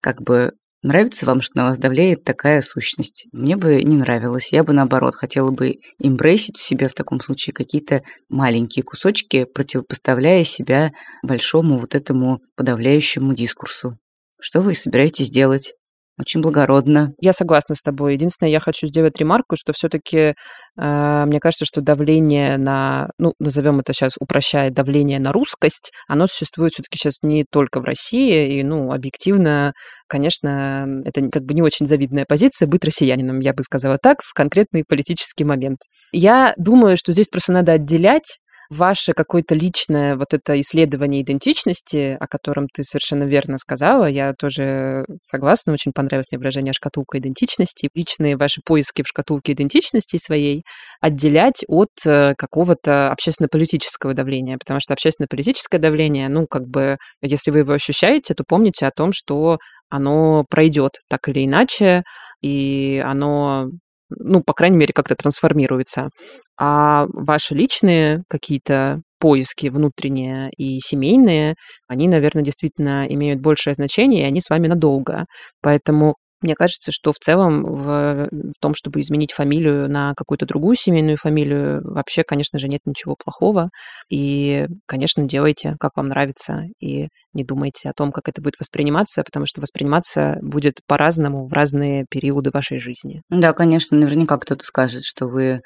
Как 0.00 0.22
бы 0.22 0.52
нравится 0.82 1.26
вам, 1.26 1.40
что 1.40 1.56
на 1.56 1.64
вас 1.64 1.78
давляет 1.78 2.24
такая 2.24 2.62
сущность? 2.62 3.26
Мне 3.32 3.56
бы 3.56 3.82
не 3.82 3.96
нравилось. 3.96 4.52
Я 4.52 4.64
бы, 4.64 4.72
наоборот, 4.72 5.14
хотела 5.14 5.50
бы 5.50 5.76
имбрейсить 5.98 6.56
в 6.56 6.62
себе 6.62 6.88
в 6.88 6.94
таком 6.94 7.20
случае 7.20 7.54
какие-то 7.54 8.02
маленькие 8.28 8.82
кусочки, 8.82 9.44
противопоставляя 9.44 10.44
себя 10.44 10.92
большому 11.22 11.78
вот 11.78 11.94
этому 11.94 12.40
подавляющему 12.56 13.34
дискурсу. 13.34 13.98
Что 14.40 14.60
вы 14.60 14.74
собираетесь 14.74 15.30
делать? 15.30 15.74
Очень 16.18 16.40
благородно. 16.40 17.12
Я 17.20 17.32
согласна 17.32 17.76
с 17.76 17.82
тобой. 17.82 18.14
Единственное, 18.14 18.50
я 18.50 18.58
хочу 18.58 18.88
сделать 18.88 19.16
ремарку, 19.18 19.54
что 19.56 19.72
все-таки 19.72 20.34
э, 20.76 21.24
мне 21.26 21.38
кажется, 21.38 21.64
что 21.64 21.80
давление 21.80 22.56
на, 22.56 23.10
ну, 23.18 23.34
назовем 23.38 23.78
это 23.78 23.92
сейчас, 23.92 24.14
упрощая 24.18 24.70
давление 24.70 25.20
на 25.20 25.32
русскость, 25.32 25.92
оно 26.08 26.26
существует 26.26 26.72
все-таки 26.72 26.98
сейчас 26.98 27.18
не 27.22 27.44
только 27.48 27.80
в 27.80 27.84
России, 27.84 28.58
и, 28.58 28.64
ну, 28.64 28.90
объективно, 28.90 29.74
конечно, 30.08 31.02
это 31.04 31.28
как 31.30 31.44
бы 31.44 31.54
не 31.54 31.62
очень 31.62 31.86
завидная 31.86 32.24
позиция 32.28 32.66
быть 32.66 32.84
россиянином, 32.84 33.38
я 33.38 33.52
бы 33.52 33.62
сказала 33.62 33.96
так, 34.02 34.18
в 34.22 34.34
конкретный 34.34 34.82
политический 34.84 35.44
момент. 35.44 35.78
Я 36.10 36.52
думаю, 36.56 36.96
что 36.96 37.12
здесь 37.12 37.28
просто 37.28 37.52
надо 37.52 37.72
отделять 37.72 38.38
ваше 38.70 39.12
какое-то 39.12 39.54
личное 39.54 40.16
вот 40.16 40.34
это 40.34 40.60
исследование 40.60 41.22
идентичности, 41.22 42.16
о 42.20 42.26
котором 42.26 42.66
ты 42.72 42.84
совершенно 42.84 43.24
верно 43.24 43.58
сказала, 43.58 44.06
я 44.06 44.34
тоже 44.34 45.04
согласна, 45.22 45.72
очень 45.72 45.92
понравилось 45.92 46.26
мне 46.30 46.38
выражение 46.38 46.72
«шкатулка 46.72 47.18
идентичности», 47.18 47.88
личные 47.94 48.36
ваши 48.36 48.60
поиски 48.64 49.02
в 49.02 49.08
шкатулке 49.08 49.52
идентичности 49.52 50.18
своей 50.18 50.64
отделять 51.00 51.64
от 51.68 51.88
э, 52.04 52.34
какого-то 52.36 53.10
общественно-политического 53.10 54.14
давления, 54.14 54.58
потому 54.58 54.80
что 54.80 54.92
общественно-политическое 54.92 55.78
давление, 55.78 56.28
ну, 56.28 56.46
как 56.46 56.66
бы, 56.68 56.98
если 57.22 57.50
вы 57.50 57.60
его 57.60 57.72
ощущаете, 57.72 58.34
то 58.34 58.44
помните 58.46 58.86
о 58.86 58.90
том, 58.90 59.12
что 59.12 59.58
оно 59.88 60.44
пройдет 60.48 61.00
так 61.08 61.28
или 61.28 61.46
иначе, 61.46 62.02
и 62.42 63.02
оно 63.04 63.68
ну, 64.10 64.42
по 64.42 64.54
крайней 64.54 64.76
мере, 64.76 64.92
как-то 64.94 65.14
трансформируется. 65.16 66.10
А 66.58 67.06
ваши 67.12 67.54
личные 67.54 68.22
какие-то 68.28 69.02
поиски 69.20 69.68
внутренние 69.68 70.50
и 70.56 70.78
семейные, 70.80 71.54
они, 71.88 72.08
наверное, 72.08 72.44
действительно 72.44 73.06
имеют 73.08 73.40
большее 73.40 73.74
значение, 73.74 74.22
и 74.22 74.26
они 74.26 74.40
с 74.40 74.50
вами 74.50 74.68
надолго. 74.68 75.26
Поэтому 75.62 76.16
мне 76.40 76.54
кажется, 76.54 76.92
что 76.92 77.12
в 77.12 77.18
целом 77.18 77.64
в, 77.64 78.28
в 78.30 78.60
том, 78.60 78.74
чтобы 78.74 79.00
изменить 79.00 79.32
фамилию 79.32 79.90
на 79.90 80.14
какую-то 80.14 80.46
другую 80.46 80.76
семейную 80.76 81.16
фамилию, 81.16 81.80
вообще, 81.84 82.22
конечно 82.22 82.58
же, 82.58 82.68
нет 82.68 82.80
ничего 82.84 83.16
плохого. 83.16 83.70
И, 84.10 84.66
конечно, 84.86 85.24
делайте, 85.24 85.74
как 85.80 85.96
вам 85.96 86.08
нравится, 86.08 86.64
и 86.80 87.08
не 87.34 87.44
думайте 87.44 87.90
о 87.90 87.92
том, 87.92 88.12
как 88.12 88.28
это 88.28 88.40
будет 88.40 88.54
восприниматься, 88.58 89.22
потому 89.22 89.46
что 89.46 89.60
восприниматься 89.60 90.38
будет 90.42 90.80
по-разному 90.86 91.46
в 91.46 91.52
разные 91.52 92.06
периоды 92.10 92.50
вашей 92.52 92.78
жизни. 92.78 93.22
Да, 93.30 93.52
конечно, 93.52 93.96
наверняка 93.96 94.38
кто-то 94.38 94.64
скажет, 94.64 95.02
что 95.04 95.26
вы 95.26 95.60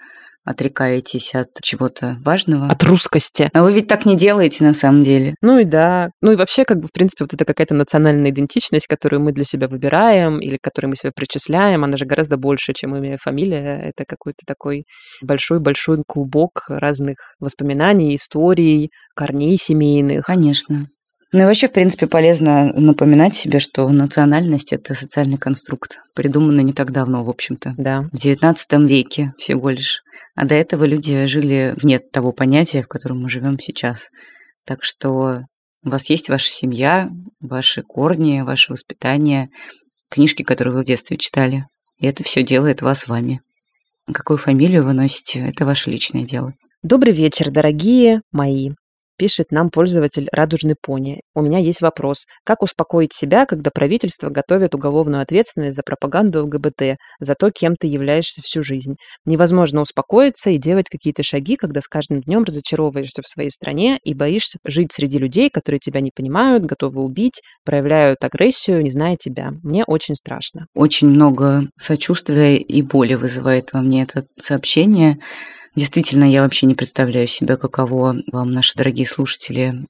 отрекаетесь 0.45 1.35
от 1.35 1.49
чего-то 1.63 2.19
важного. 2.25 2.69
От 2.69 2.83
русскости. 2.85 3.51
А 3.53 3.63
вы 3.63 3.73
ведь 3.73 3.87
так 3.87 4.05
не 4.05 4.17
делаете 4.17 4.65
на 4.65 4.73
самом 4.73 5.03
деле. 5.03 5.35
Ну 5.41 5.59
и 5.59 5.65
да. 5.65 6.11
Ну 6.21 6.33
и 6.33 6.37
вообще, 6.37 6.65
как 6.65 6.81
бы, 6.81 6.89
в 6.89 6.93
принципе, 6.93 7.25
вот 7.25 7.35
это 7.35 7.45
какая-то 7.45 7.75
национальная 7.75 8.31
идентичность, 8.31 8.87
которую 8.87 9.21
мы 9.21 9.33
для 9.33 9.45
себя 9.45 9.69
выбираем 9.69 10.41
или 10.41 10.57
к 10.57 10.63
которой 10.63 10.87
мы 10.87 10.97
себя 10.97 11.13
причисляем, 11.15 11.85
она 11.85 11.97
же 11.97 12.05
гораздо 12.05 12.37
больше, 12.37 12.73
чем 12.73 12.97
имя 12.97 13.15
и 13.15 13.19
фамилия. 13.19 13.81
Это 13.83 14.05
какой-то 14.05 14.41
такой 14.47 14.85
большой-большой 15.23 16.03
клубок 16.07 16.65
разных 16.69 17.17
воспоминаний, 17.39 18.17
историй, 18.17 18.91
корней 19.15 19.57
семейных. 19.57 20.25
Конечно. 20.27 20.89
Ну 21.33 21.41
и 21.41 21.45
вообще, 21.45 21.67
в 21.67 21.73
принципе, 21.73 22.07
полезно 22.07 22.75
напоминать 22.75 23.35
себе, 23.35 23.59
что 23.59 23.89
национальность– 23.89 24.73
это 24.75 24.93
социальный 24.93 25.39
конструкт, 25.39 26.01
придуманный 26.15 26.63
не 26.63 26.75
так 26.75 26.93
давно, 26.93 27.25
в 27.25 27.31
общем-то. 27.31 27.75
Да. 27.79 28.03
В 28.13 28.17
XIX 28.17 28.87
веке 28.87 29.33
всего 29.39 29.71
лишь. 29.71 30.03
А 30.35 30.45
до 30.45 30.55
этого 30.55 30.85
люди 30.85 31.25
жили 31.25 31.75
вне 31.81 31.99
того 31.99 32.33
понятия, 32.33 32.83
в 32.83 32.89
котором 32.89 33.23
мы 33.23 33.31
живем 33.31 33.59
сейчас. 33.59 34.11
Так 34.67 34.85
что 34.85 35.45
у 35.85 35.89
вас 35.89 36.11
есть 36.11 36.29
ваша 36.29 36.51
семья, 36.51 37.09
ваши 37.41 37.83
корни, 37.83 38.43
ваше 38.43 38.73
воспитание, 38.73 39.49
книжки, 40.11 40.43
которые 40.43 40.75
вы 40.75 40.83
в 40.83 40.87
детстве 40.87 41.17
читали. 41.17 41.65
И 41.99 42.07
это 42.07 42.25
все 42.25 42.43
делает 42.43 42.83
вас 42.83 43.09
вами. 43.09 43.41
Какую 44.13 44.37
фамилию 44.37 44.85
вы 44.85 44.93
носите– 44.93 45.41
это 45.49 45.65
ваше 45.65 45.91
личное 45.91 46.25
дело. 46.25 46.53
Добрый 46.83 47.15
вечер, 47.15 47.51
дорогие 47.51 48.21
мои. 48.33 48.73
Пишет 49.19 49.51
нам 49.51 49.71
пользователь 49.71 50.29
«Радужный 50.33 50.75
пони». 50.81 51.21
У 51.35 51.43
меня 51.43 51.59
есть 51.59 51.81
вопрос. 51.81 52.27
Как 52.45 52.63
успокоить 52.63 53.13
себя, 53.13 53.47
когда 53.47 53.71
правительство 53.71 54.29
готовит 54.29 54.75
уголовную 54.75 55.23
ответственность 55.23 55.77
за 55.77 55.83
пропаганду 55.83 56.45
ЛГБТ, 56.45 56.97
за 57.21 57.35
то, 57.35 57.51
кем 57.51 57.77
ты 57.77 57.87
являешься 57.87 58.41
всю 58.43 58.63
жизнь? 58.63 58.95
Невозможно 59.25 59.81
успокоиться 59.83 60.51
и 60.51 60.59
делать 60.59 60.87
какие-то 60.91 61.23
шаги, 61.23 61.57
когда 61.57 61.81
с 61.81 61.87
каждым 61.87 62.21
днем 62.23 62.45
разочаровываешься 62.45 63.23
в 63.23 63.29
своей 63.29 63.51
стране 63.51 63.99
и 64.03 64.15
боишься 64.15 64.59
жить 64.65 64.93
среди 64.93 65.19
людей, 65.19 65.51
которые 65.51 65.79
тебя 65.79 66.01
не 66.01 66.11
понимают, 66.15 66.65
готовы 66.65 67.03
убить, 67.03 67.43
проявляют 67.65 68.25
агрессию, 68.25 68.83
не 68.83 68.91
зная 68.91 69.17
тебя. 69.17 69.53
Мне 69.63 69.85
очень 69.85 70.15
страшно. 70.17 70.67
Очень 70.75 71.09
много 71.09 71.69
сочувствия 71.77 72.57
и 72.57 72.83
боли 72.83 73.15
вызывает 73.15 73.73
во 73.73 73.83
мне 73.83 74.03
это 74.03 74.25
сообщение. 74.39 75.19
Действительно, 75.75 76.25
я 76.25 76.43
вообще 76.43 76.67
не 76.67 76.75
представляю 76.75 77.27
себе, 77.27 77.57
каково 77.57 78.17
вам, 78.31 78.51
наши 78.53 78.77
дорогие 78.77 79.07
слушатели, 79.07 79.87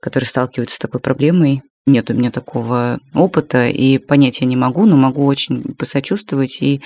которые 0.00 0.26
сталкиваются 0.26 0.76
с 0.76 0.78
такой 0.78 1.00
проблемой. 1.00 1.62
Нет 1.86 2.10
у 2.10 2.14
меня 2.14 2.30
такого 2.30 3.00
опыта, 3.14 3.68
и 3.68 3.98
понять 3.98 4.40
я 4.40 4.46
не 4.46 4.56
могу, 4.56 4.86
но 4.86 4.96
могу 4.96 5.26
очень 5.26 5.74
посочувствовать 5.74 6.62
и 6.62 6.82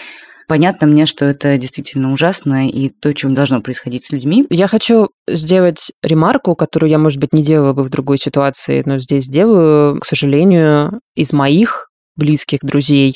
Понятно 0.47 0.87
мне, 0.87 1.07
что 1.07 1.25
это 1.25 1.57
действительно 1.57 2.13
ужасно 2.13 2.69
и 2.69 2.91
то, 2.91 3.13
чем 3.15 3.33
должно 3.33 3.63
происходить 3.63 4.05
с 4.05 4.13
людьми. 4.13 4.47
Я 4.51 4.67
хочу 4.67 5.09
сделать 5.27 5.93
ремарку, 6.03 6.55
которую 6.55 6.91
я, 6.91 6.99
может 6.99 7.19
быть, 7.19 7.33
не 7.33 7.43
делала 7.43 7.73
бы 7.73 7.83
в 7.83 7.89
другой 7.89 8.19
ситуации, 8.19 8.83
но 8.85 8.99
здесь 8.99 9.27
делаю, 9.27 10.01
к 10.01 10.05
сожалению, 10.05 11.01
из 11.15 11.33
моих 11.33 11.89
близких 12.17 12.61
друзей 12.61 13.15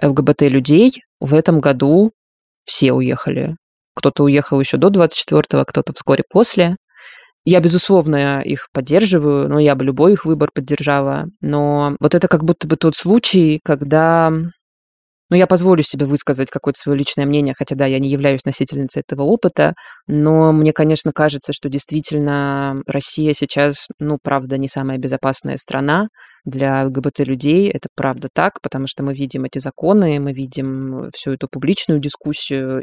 ЛГБТ-людей 0.00 1.02
в 1.18 1.34
этом 1.34 1.60
году 1.60 2.12
все 2.62 2.92
уехали 2.92 3.56
кто-то 3.94 4.24
уехал 4.24 4.60
еще 4.60 4.76
до 4.76 4.88
24-го, 4.88 5.64
кто-то 5.64 5.92
вскоре 5.94 6.24
после. 6.28 6.76
Я, 7.44 7.60
безусловно, 7.60 8.42
их 8.42 8.68
поддерживаю, 8.72 9.48
но 9.48 9.58
я 9.58 9.74
бы 9.74 9.84
любой 9.84 10.12
их 10.12 10.24
выбор 10.24 10.50
поддержала. 10.54 11.26
Но 11.40 11.96
вот 11.98 12.14
это 12.14 12.28
как 12.28 12.44
будто 12.44 12.68
бы 12.68 12.76
тот 12.76 12.96
случай, 12.96 13.60
когда 13.64 14.30
ну, 15.30 15.36
я 15.36 15.46
позволю 15.46 15.82
себе 15.82 16.06
высказать 16.06 16.50
какое-то 16.50 16.78
свое 16.78 16.98
личное 16.98 17.24
мнение, 17.24 17.54
хотя, 17.56 17.76
да, 17.76 17.86
я 17.86 17.98
не 17.98 18.10
являюсь 18.10 18.44
носительницей 18.44 19.02
этого 19.06 19.22
опыта, 19.22 19.74
но 20.08 20.52
мне, 20.52 20.72
конечно, 20.72 21.12
кажется, 21.12 21.52
что 21.52 21.68
действительно 21.68 22.82
Россия 22.86 23.32
сейчас, 23.32 23.86
ну, 24.00 24.18
правда, 24.22 24.58
не 24.58 24.68
самая 24.68 24.98
безопасная 24.98 25.56
страна 25.56 26.08
для 26.44 26.84
ЛГБТ-людей. 26.86 27.70
Это 27.70 27.88
правда 27.94 28.28
так, 28.32 28.60
потому 28.62 28.86
что 28.86 29.02
мы 29.02 29.14
видим 29.14 29.44
эти 29.44 29.58
законы, 29.58 30.18
мы 30.20 30.32
видим 30.32 31.10
всю 31.14 31.32
эту 31.32 31.48
публичную 31.50 32.00
дискуссию. 32.00 32.82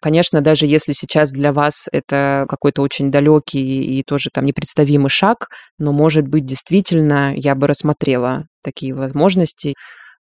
Конечно, 0.00 0.40
даже 0.40 0.66
если 0.66 0.92
сейчас 0.92 1.30
для 1.30 1.52
вас 1.52 1.86
это 1.92 2.46
какой-то 2.48 2.82
очень 2.82 3.10
далекий 3.10 3.98
и 3.98 4.02
тоже 4.02 4.30
там 4.32 4.44
непредставимый 4.44 5.10
шаг, 5.10 5.48
но, 5.78 5.92
может 5.92 6.26
быть, 6.26 6.46
действительно 6.46 7.34
я 7.36 7.54
бы 7.54 7.66
рассмотрела 7.66 8.46
такие 8.62 8.94
возможности 8.94 9.74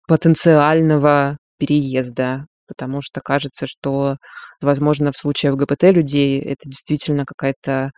потенциального 0.07 1.37
переезда, 1.63 2.45
потому 2.67 3.01
что 3.01 3.21
кажется, 3.21 3.67
что, 3.67 4.17
возможно, 4.61 5.11
в 5.11 5.17
случае 5.17 5.53
ЛГБТ 5.53 5.83
людей 5.83 6.41
это 6.41 6.69
действительно 6.69 7.23
какая-то 7.25 7.91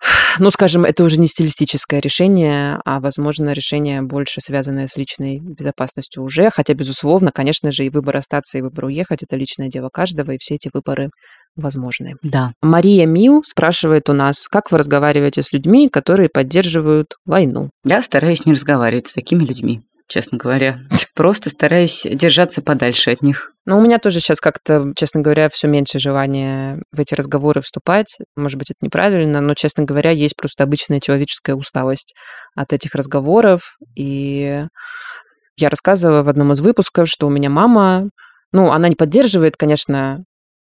ну, 0.38 0.50
скажем, 0.50 0.84
это 0.84 1.04
уже 1.04 1.18
не 1.18 1.26
стилистическое 1.26 2.00
решение, 2.00 2.78
а, 2.84 3.00
возможно, 3.00 3.52
решение 3.52 4.02
больше 4.02 4.40
связанное 4.40 4.86
с 4.86 4.96
личной 4.96 5.40
безопасностью 5.40 6.22
уже. 6.22 6.50
Хотя, 6.50 6.74
безусловно, 6.74 7.30
конечно 7.34 7.72
же, 7.72 7.84
и 7.84 7.90
выбор 7.90 8.18
остаться, 8.18 8.58
и 8.58 8.62
выбор 8.62 8.86
уехать– 8.86 9.22
это 9.22 9.36
личное 9.36 9.68
дело 9.68 9.88
каждого, 9.90 10.32
и 10.32 10.38
все 10.38 10.56
эти 10.56 10.70
выборы 10.72 11.08
возможны. 11.56 12.16
Да. 12.22 12.52
Мария 12.60 13.06
Мил 13.06 13.42
спрашивает 13.42 14.10
у 14.10 14.12
нас, 14.12 14.46
как 14.48 14.70
вы 14.70 14.78
разговариваете 14.78 15.42
с 15.42 15.52
людьми, 15.52 15.88
которые 15.88 16.28
поддерживают 16.28 17.14
войну? 17.24 17.70
Я 17.84 18.02
стараюсь 18.02 18.44
не 18.44 18.52
разговаривать 18.52 19.06
с 19.08 19.14
такими 19.14 19.44
людьми 19.44 19.80
честно 20.08 20.38
говоря. 20.38 20.78
Просто 21.14 21.50
стараюсь 21.50 22.02
держаться 22.04 22.62
подальше 22.62 23.12
от 23.12 23.22
них. 23.22 23.52
Но 23.64 23.78
у 23.78 23.80
меня 23.80 23.98
тоже 23.98 24.20
сейчас 24.20 24.40
как-то, 24.40 24.92
честно 24.96 25.20
говоря, 25.20 25.48
все 25.48 25.66
меньше 25.66 25.98
желания 25.98 26.82
в 26.92 27.00
эти 27.00 27.14
разговоры 27.14 27.62
вступать. 27.62 28.18
Может 28.36 28.58
быть, 28.58 28.70
это 28.70 28.78
неправильно, 28.82 29.40
но, 29.40 29.54
честно 29.54 29.84
говоря, 29.84 30.10
есть 30.10 30.36
просто 30.36 30.64
обычная 30.64 31.00
человеческая 31.00 31.54
усталость 31.54 32.14
от 32.54 32.72
этих 32.72 32.94
разговоров. 32.94 33.76
И 33.96 34.64
я 35.56 35.68
рассказывала 35.68 36.22
в 36.22 36.28
одном 36.28 36.52
из 36.52 36.60
выпусков, 36.60 37.08
что 37.08 37.26
у 37.26 37.30
меня 37.30 37.50
мама, 37.50 38.10
ну, 38.52 38.70
она 38.70 38.88
не 38.88 38.94
поддерживает, 38.94 39.56
конечно, 39.56 40.24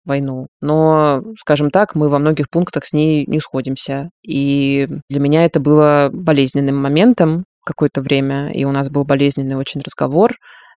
войну. 0.06 0.48
Но, 0.62 1.24
скажем 1.40 1.72
так, 1.72 1.96
мы 1.96 2.10
во 2.10 2.20
многих 2.20 2.50
пунктах 2.50 2.86
с 2.86 2.94
ней 2.94 3.26
не 3.26 3.40
сходимся. 3.40 4.10
И 4.22 4.88
для 5.10 5.20
меня 5.20 5.46
это 5.46 5.60
было 5.60 6.10
болезненным 6.12 6.76
моментом, 6.76 7.46
какое-то 7.66 8.02
время, 8.02 8.52
и 8.52 8.66
у 8.66 8.72
нас 8.72 8.90
был 8.90 9.06
болезненный 9.06 9.56
очень 9.56 9.82
разговор, 9.82 10.34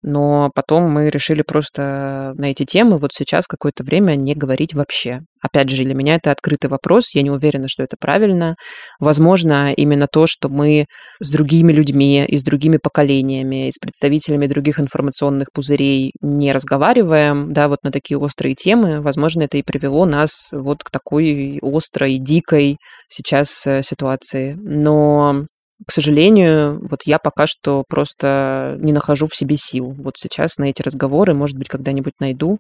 но 0.06 0.50
потом 0.54 0.90
мы 0.92 1.08
решили 1.08 1.40
просто 1.40 2.34
на 2.36 2.50
эти 2.50 2.66
темы 2.66 2.98
вот 2.98 3.12
сейчас 3.14 3.46
какое-то 3.46 3.84
время 3.84 4.16
не 4.16 4.34
говорить 4.34 4.74
вообще. 4.74 5.22
Опять 5.40 5.70
же, 5.70 5.82
для 5.82 5.94
меня 5.94 6.16
это 6.16 6.30
открытый 6.30 6.68
вопрос, 6.68 7.14
я 7.14 7.22
не 7.22 7.30
уверена, 7.30 7.68
что 7.68 7.82
это 7.82 7.96
правильно. 7.98 8.54
Возможно, 9.00 9.72
именно 9.72 10.06
то, 10.06 10.26
что 10.26 10.50
мы 10.50 10.84
с 11.20 11.30
другими 11.30 11.72
людьми 11.72 12.22
и 12.22 12.36
с 12.36 12.42
другими 12.42 12.76
поколениями, 12.76 13.68
и 13.68 13.72
с 13.72 13.78
представителями 13.78 14.46
других 14.46 14.78
информационных 14.78 15.48
пузырей 15.54 16.12
не 16.20 16.52
разговариваем, 16.52 17.54
да, 17.54 17.68
вот 17.68 17.78
на 17.82 17.90
такие 17.90 18.18
острые 18.18 18.54
темы, 18.54 19.00
возможно, 19.00 19.44
это 19.44 19.56
и 19.56 19.62
привело 19.62 20.04
нас 20.04 20.50
вот 20.52 20.84
к 20.84 20.90
такой 20.90 21.58
острой, 21.62 22.18
дикой 22.18 22.76
сейчас 23.08 23.66
э, 23.66 23.82
ситуации. 23.82 24.54
Но 24.60 25.46
к 25.86 25.90
сожалению, 25.90 26.80
вот 26.88 27.00
я 27.04 27.18
пока 27.18 27.46
что 27.46 27.84
просто 27.88 28.76
не 28.78 28.92
нахожу 28.92 29.26
в 29.28 29.34
себе 29.34 29.56
сил. 29.56 29.94
Вот 29.98 30.14
сейчас 30.16 30.56
на 30.58 30.64
эти 30.64 30.82
разговоры, 30.82 31.34
может 31.34 31.58
быть, 31.58 31.68
когда-нибудь 31.68 32.14
найду, 32.20 32.58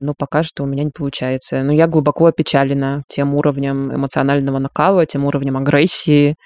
но 0.00 0.14
пока 0.18 0.42
что 0.42 0.64
у 0.64 0.66
меня 0.66 0.84
не 0.84 0.90
получается. 0.90 1.62
Но 1.62 1.72
я 1.72 1.86
глубоко 1.86 2.26
опечалена 2.26 3.04
тем 3.08 3.34
уровнем 3.34 3.94
эмоционального 3.94 4.58
накала, 4.58 5.04
тем 5.06 5.26
уровнем 5.26 5.58
агрессии, 5.58 6.36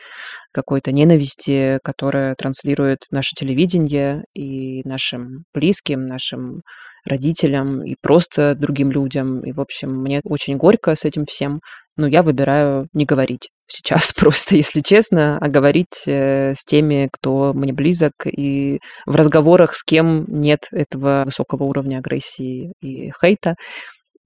какой-то 0.53 0.93
ненависти, 0.93 1.79
которая 1.85 2.35
транслирует 2.35 2.99
наше 3.11 3.35
телевидение 3.37 4.25
и 4.35 4.83
нашим 4.87 5.45
близким, 5.55 6.07
нашим 6.07 6.63
родителям 7.07 7.85
и 7.85 7.95
просто 8.01 8.55
другим 8.57 8.91
людям. 8.91 9.45
И, 9.45 9.53
в 9.53 9.61
общем, 9.61 9.91
мне 10.03 10.21
очень 10.25 10.57
горько 10.57 10.95
с 10.95 11.05
этим 11.05 11.25
всем, 11.25 11.61
но 11.97 12.07
я 12.07 12.23
выбираю 12.23 12.89
не 12.93 13.05
говорить 13.05 13.51
сейчас 13.67 14.13
просто, 14.17 14.57
если 14.57 14.81
честно, 14.81 15.39
а 15.39 15.49
говорить 15.49 16.03
э, 16.07 16.55
с 16.55 16.65
теми, 16.65 17.09
кто 17.13 17.53
мне 17.55 17.73
близок, 17.73 18.13
и 18.27 18.79
в 19.07 19.17
разговорах 19.17 19.75
с 19.75 19.83
кем 19.83 20.25
нет 20.29 20.69
этого 20.73 21.25
высокого 21.27 21.65
уровня 21.65 21.99
агрессии 21.99 22.73
и 22.81 23.11
хейта. 23.11 23.55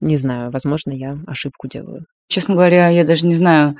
Не 0.01 0.17
знаю, 0.17 0.51
возможно, 0.51 0.91
я 0.91 1.17
ошибку 1.27 1.67
делаю. 1.67 2.05
Честно 2.29 2.55
говоря, 2.55 2.89
я 2.89 3.03
даже 3.03 3.25
не 3.25 3.35
знаю, 3.35 3.75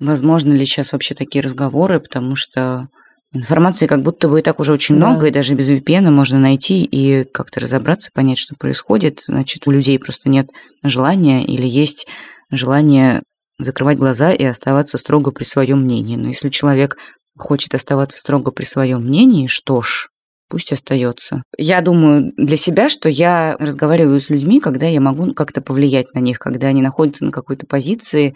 возможно 0.00 0.52
ли 0.52 0.64
сейчас 0.64 0.92
вообще 0.92 1.14
такие 1.14 1.42
разговоры, 1.42 2.00
потому 2.00 2.34
что 2.34 2.88
Информации 3.34 3.86
как 3.86 4.02
будто 4.02 4.28
бы 4.28 4.40
и 4.40 4.42
так 4.42 4.60
уже 4.60 4.74
очень 4.74 5.00
да. 5.00 5.08
много, 5.08 5.26
и 5.26 5.30
даже 5.30 5.54
без 5.54 5.70
VPN 5.70 6.10
можно 6.10 6.38
найти 6.38 6.84
и 6.84 7.24
как-то 7.24 7.60
разобраться, 7.60 8.10
понять, 8.12 8.36
что 8.36 8.54
происходит. 8.56 9.20
Значит, 9.26 9.66
у 9.66 9.70
людей 9.70 9.98
просто 9.98 10.28
нет 10.28 10.50
желания 10.82 11.42
или 11.42 11.66
есть 11.66 12.06
желание 12.50 13.22
закрывать 13.64 13.98
глаза 13.98 14.32
и 14.32 14.44
оставаться 14.44 14.98
строго 14.98 15.30
при 15.30 15.44
своем 15.44 15.82
мнении. 15.82 16.16
Но 16.16 16.28
если 16.28 16.48
человек 16.48 16.96
хочет 17.36 17.74
оставаться 17.74 18.18
строго 18.18 18.50
при 18.50 18.64
своем 18.64 19.02
мнении, 19.02 19.46
что 19.46 19.82
ж, 19.82 20.08
пусть 20.48 20.72
остается. 20.72 21.42
Я 21.56 21.80
думаю 21.80 22.32
для 22.36 22.56
себя, 22.56 22.90
что 22.90 23.08
я 23.08 23.56
разговариваю 23.58 24.20
с 24.20 24.28
людьми, 24.28 24.60
когда 24.60 24.86
я 24.86 25.00
могу 25.00 25.32
как-то 25.32 25.62
повлиять 25.62 26.14
на 26.14 26.18
них, 26.18 26.38
когда 26.38 26.66
они 26.66 26.82
находятся 26.82 27.24
на 27.24 27.32
какой-то 27.32 27.66
позиции, 27.66 28.34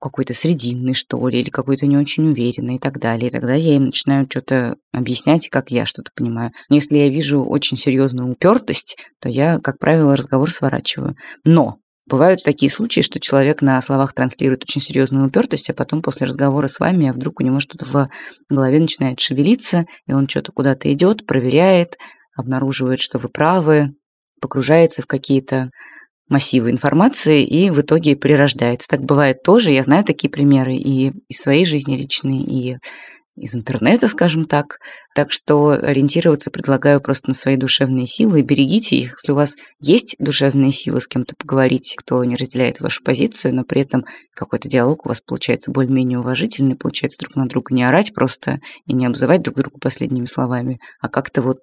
какой-то 0.00 0.32
срединный, 0.34 0.94
что 0.94 1.28
ли, 1.28 1.40
или 1.40 1.50
какой-то 1.50 1.86
не 1.86 1.96
очень 1.98 2.26
уверенный 2.28 2.76
и 2.76 2.78
так 2.78 2.98
далее. 2.98 3.28
И 3.28 3.30
тогда 3.30 3.54
я 3.54 3.76
им 3.76 3.86
начинаю 3.86 4.26
что-то 4.28 4.76
объяснять, 4.92 5.48
как 5.48 5.70
я 5.70 5.86
что-то 5.86 6.10
понимаю. 6.16 6.50
Но 6.68 6.76
если 6.76 6.96
я 6.96 7.08
вижу 7.08 7.44
очень 7.44 7.76
серьезную 7.76 8.32
упертость, 8.32 8.96
то 9.20 9.28
я, 9.28 9.58
как 9.58 9.78
правило, 9.78 10.16
разговор 10.16 10.50
сворачиваю. 10.50 11.14
Но 11.44 11.76
Бывают 12.10 12.42
такие 12.42 12.72
случаи, 12.72 13.02
что 13.02 13.20
человек 13.20 13.62
на 13.62 13.80
словах 13.80 14.14
транслирует 14.14 14.64
очень 14.64 14.80
серьезную 14.80 15.28
упертость, 15.28 15.70
а 15.70 15.74
потом 15.74 16.02
после 16.02 16.26
разговора 16.26 16.66
с 16.66 16.80
вами, 16.80 17.08
а 17.08 17.12
вдруг 17.12 17.38
у 17.38 17.44
него 17.44 17.60
что-то 17.60 17.86
в 17.86 18.08
голове 18.48 18.80
начинает 18.80 19.20
шевелиться, 19.20 19.86
и 20.08 20.12
он 20.12 20.28
что-то 20.28 20.50
куда-то 20.50 20.92
идет, 20.92 21.24
проверяет, 21.24 21.96
обнаруживает, 22.36 22.98
что 22.98 23.18
вы 23.18 23.28
правы, 23.28 23.94
погружается 24.40 25.02
в 25.02 25.06
какие-то 25.06 25.70
массивы 26.28 26.70
информации 26.70 27.44
и 27.44 27.70
в 27.70 27.80
итоге 27.80 28.16
прирождается. 28.16 28.88
Так 28.88 29.02
бывает 29.02 29.44
тоже, 29.44 29.70
я 29.70 29.84
знаю 29.84 30.02
такие 30.02 30.30
примеры 30.30 30.74
и 30.74 31.12
из 31.28 31.40
своей 31.40 31.64
жизни 31.64 31.96
личной, 31.96 32.38
и 32.38 32.78
из 33.40 33.54
интернета, 33.54 34.08
скажем 34.08 34.44
так. 34.44 34.78
Так 35.14 35.32
что 35.32 35.70
ориентироваться 35.70 36.50
предлагаю 36.50 37.00
просто 37.00 37.30
на 37.30 37.34
свои 37.34 37.56
душевные 37.56 38.06
силы 38.06 38.40
и 38.40 38.44
берегите 38.44 38.96
их. 38.96 39.16
Если 39.16 39.32
у 39.32 39.34
вас 39.34 39.56
есть 39.80 40.14
душевные 40.18 40.72
силы 40.72 41.00
с 41.00 41.08
кем-то 41.08 41.34
поговорить, 41.36 41.94
кто 41.96 42.22
не 42.24 42.36
разделяет 42.36 42.80
вашу 42.80 43.02
позицию, 43.02 43.54
но 43.54 43.64
при 43.64 43.82
этом 43.82 44.04
какой-то 44.34 44.68
диалог 44.68 45.06
у 45.06 45.08
вас 45.08 45.20
получается 45.20 45.70
более-менее 45.70 46.18
уважительный, 46.18 46.76
получается 46.76 47.20
друг 47.20 47.36
на 47.36 47.48
друга 47.48 47.74
не 47.74 47.82
орать 47.82 48.14
просто 48.14 48.60
и 48.86 48.92
не 48.92 49.06
обзывать 49.06 49.42
друг 49.42 49.56
друга 49.56 49.78
последними 49.80 50.26
словами, 50.26 50.78
а 51.00 51.08
как-то 51.08 51.42
вот 51.42 51.58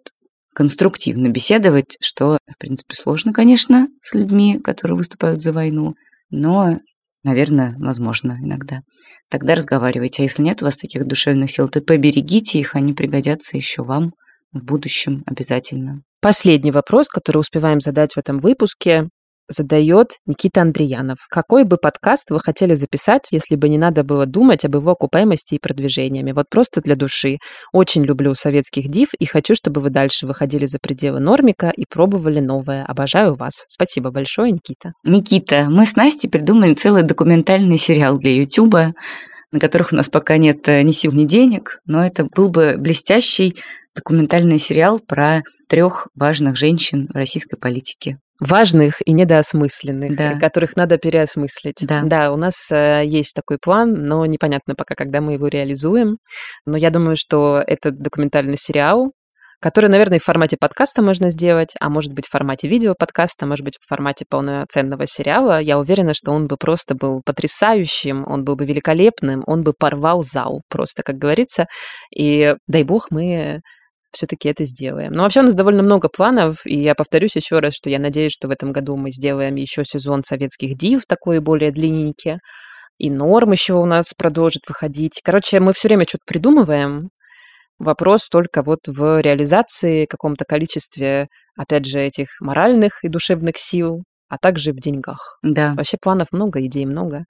конструктивно 0.54 1.28
беседовать, 1.28 1.98
что, 2.02 2.40
в 2.48 2.58
принципе, 2.58 2.96
сложно, 2.96 3.32
конечно, 3.32 3.90
с 4.02 4.16
людьми, 4.16 4.60
которые 4.60 4.98
выступают 4.98 5.44
за 5.44 5.54
войну, 5.54 5.94
но 6.32 6.80
Наверное, 7.28 7.76
возможно 7.78 8.38
иногда. 8.42 8.84
Тогда 9.30 9.54
разговаривайте. 9.54 10.22
А 10.22 10.24
если 10.24 10.42
нет 10.44 10.62
у 10.62 10.66
вас 10.66 10.78
таких 10.78 11.06
душевных 11.06 11.52
сил, 11.52 11.68
то 11.68 11.82
поберегите 11.82 12.58
их, 12.58 12.74
они 12.74 12.94
пригодятся 12.94 13.58
еще 13.58 13.84
вам 13.84 14.14
в 14.54 14.64
будущем 14.64 15.24
обязательно. 15.26 16.04
Последний 16.22 16.72
вопрос, 16.72 17.10
который 17.10 17.40
успеваем 17.40 17.82
задать 17.82 18.14
в 18.14 18.18
этом 18.18 18.38
выпуске 18.38 19.10
задает 19.48 20.18
Никита 20.26 20.62
Андреянов. 20.62 21.18
Какой 21.30 21.64
бы 21.64 21.78
подкаст 21.78 22.30
вы 22.30 22.40
хотели 22.40 22.76
записать, 22.76 23.28
если 23.32 23.56
бы 23.56 23.70
не 23.70 23.78
надо 23.78 24.04
было 24.04 24.26
думать 24.26 24.66
об 24.66 24.76
его 24.76 24.92
окупаемости 24.92 25.56
и 25.56 25.60
продвижениями? 25.60 26.32
Вот 26.32 26.46
просто 26.50 26.82
для 26.82 26.96
души. 26.96 27.38
Очень 27.74 28.04
люблю 28.04 28.36
советских 28.36 28.90
див 28.90 29.10
и 29.18 29.26
хочу, 29.26 29.56
чтобы 29.56 29.82
вы 29.82 29.90
дальше 29.90 30.28
выходили 30.28 30.66
за 30.66 30.80
пределы 30.80 31.20
нормика 31.20 31.70
и 31.70 31.86
пробовали 31.90 32.40
новое. 32.40 32.86
Обожаю 32.86 33.36
вас. 33.36 33.66
Спасибо 33.68 34.12
большое, 34.12 34.52
Никита. 34.52 34.94
Никита, 35.04 35.68
мы 35.70 35.86
с 35.86 35.96
Настей 35.96 36.30
придумали 36.30 36.74
целый 36.74 37.04
документальный 37.04 37.78
сериал 37.78 38.18
для 38.18 38.36
Ютуба, 38.36 38.94
на 39.52 39.60
которых 39.60 39.94
у 39.94 39.96
нас 39.96 40.10
пока 40.10 40.38
нет 40.38 40.68
э, 40.68 40.82
ни 40.82 40.92
сил, 40.92 41.14
ни 41.14 41.26
денег, 41.26 41.80
но 41.86 42.06
это 42.06 42.26
был 42.26 42.50
бы 42.50 42.76
блестящий 42.78 43.56
документальный 43.96 44.60
сериал 44.60 45.00
про 45.00 45.42
трех 45.70 46.08
важных 46.16 46.58
женщин 46.58 47.08
в 47.08 47.16
российской 47.16 47.58
политике 47.58 48.18
важных 48.40 49.02
и 49.06 49.12
недоосмысленных, 49.14 50.16
да. 50.16 50.40
которых 50.40 50.76
надо 50.76 50.98
переосмыслить. 50.98 51.78
Да. 51.82 52.02
да, 52.04 52.32
у 52.32 52.38
нас 52.38 52.72
э, 52.72 53.04
есть 53.06 53.34
такой 53.34 53.58
план, 53.62 53.94
но 53.94 54.26
непонятно 54.26 54.76
пока, 54.76 54.96
когда 54.96 55.22
мы 55.22 55.34
его 55.34 55.48
реализуем. 55.48 56.18
Но 56.66 56.78
я 56.78 56.90
думаю, 56.90 57.16
что 57.18 57.64
этот 57.66 58.00
документальный 58.00 58.58
сериал, 58.58 59.12
который, 59.60 59.90
наверное, 59.90 60.20
в 60.20 60.24
формате 60.24 60.56
подкаста 60.60 61.02
можно 61.02 61.32
сделать, 61.32 61.74
а 61.80 61.90
может 61.90 62.14
быть 62.14 62.28
в 62.28 62.30
формате 62.30 62.68
видео-подкаста, 62.68 63.48
может 63.48 63.66
быть 63.66 63.78
в 63.82 63.88
формате 63.88 64.26
полноценного 64.30 65.08
сериала. 65.08 65.60
Я 65.60 65.80
уверена, 65.80 66.14
что 66.14 66.32
он 66.32 66.48
бы 66.48 66.58
просто 66.58 66.94
был 66.94 67.22
потрясающим, 67.26 68.24
он 68.28 68.44
был 68.44 68.56
бы 68.56 68.66
великолепным, 68.66 69.44
он 69.48 69.64
бы 69.64 69.74
порвал 69.74 70.22
зал, 70.22 70.62
просто, 70.70 71.02
как 71.02 71.16
говорится. 71.16 71.66
И 72.16 72.56
дай 72.68 72.84
бог 72.84 73.08
мы 73.10 73.62
все-таки 74.12 74.50
это 74.50 74.64
сделаем. 74.66 75.12
Но 75.12 75.24
вообще 75.24 75.42
у 75.42 75.44
нас 75.44 75.54
довольно 75.54 75.84
много 75.84 76.10
планов, 76.10 76.66
и 76.66 76.78
я 76.78 76.96
повторюсь 76.96 77.36
еще 77.36 77.60
раз, 77.60 77.74
что 77.74 77.90
я 77.90 78.00
надеюсь, 78.00 78.32
что 78.32 78.48
в 78.48 78.52
этом 78.52 78.72
году 78.72 78.96
мы 78.98 79.12
сделаем 79.12 79.56
еще 79.56 79.84
сезон 79.86 80.24
советских 80.24 80.78
див, 80.78 81.04
такой 81.08 81.40
более 81.40 81.72
длинненький, 81.72 82.38
и 82.98 83.10
норм 83.10 83.52
еще 83.52 83.74
у 83.74 83.86
нас 83.86 84.14
продолжит 84.14 84.64
выходить. 84.68 85.22
Короче, 85.24 85.60
мы 85.60 85.74
все 85.74 85.88
время 85.88 86.06
что-то 86.08 86.24
придумываем. 86.26 87.10
Вопрос 87.80 88.28
только 88.28 88.64
вот 88.64 88.88
в 88.88 89.22
реализации, 89.22 90.06
каком-то 90.06 90.46
количестве, 90.46 91.28
опять 91.56 91.86
же, 91.86 92.00
этих 92.00 92.30
моральных 92.40 93.04
и 93.04 93.08
душевных 93.08 93.58
сил, 93.58 94.04
а 94.30 94.38
также 94.38 94.72
в 94.72 94.78
деньгах. 94.78 95.38
Да. 95.44 95.74
Вообще 95.76 95.98
планов 96.02 96.30
много, 96.32 96.66
идей 96.66 96.86
много. 96.86 97.26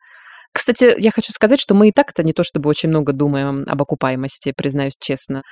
Кстати, 0.54 0.96
я 0.98 1.12
хочу 1.12 1.34
сказать, 1.34 1.60
что 1.60 1.76
мы 1.76 1.90
и 1.90 1.92
так-то 1.92 2.24
не 2.24 2.34
то 2.34 2.44
чтобы 2.44 2.70
очень 2.70 2.90
много 2.90 3.12
думаем 3.13 3.66
об 3.68 3.82
окупаемости, 3.82 4.54
признаюсь 4.56 4.96
честно. 5.00 5.44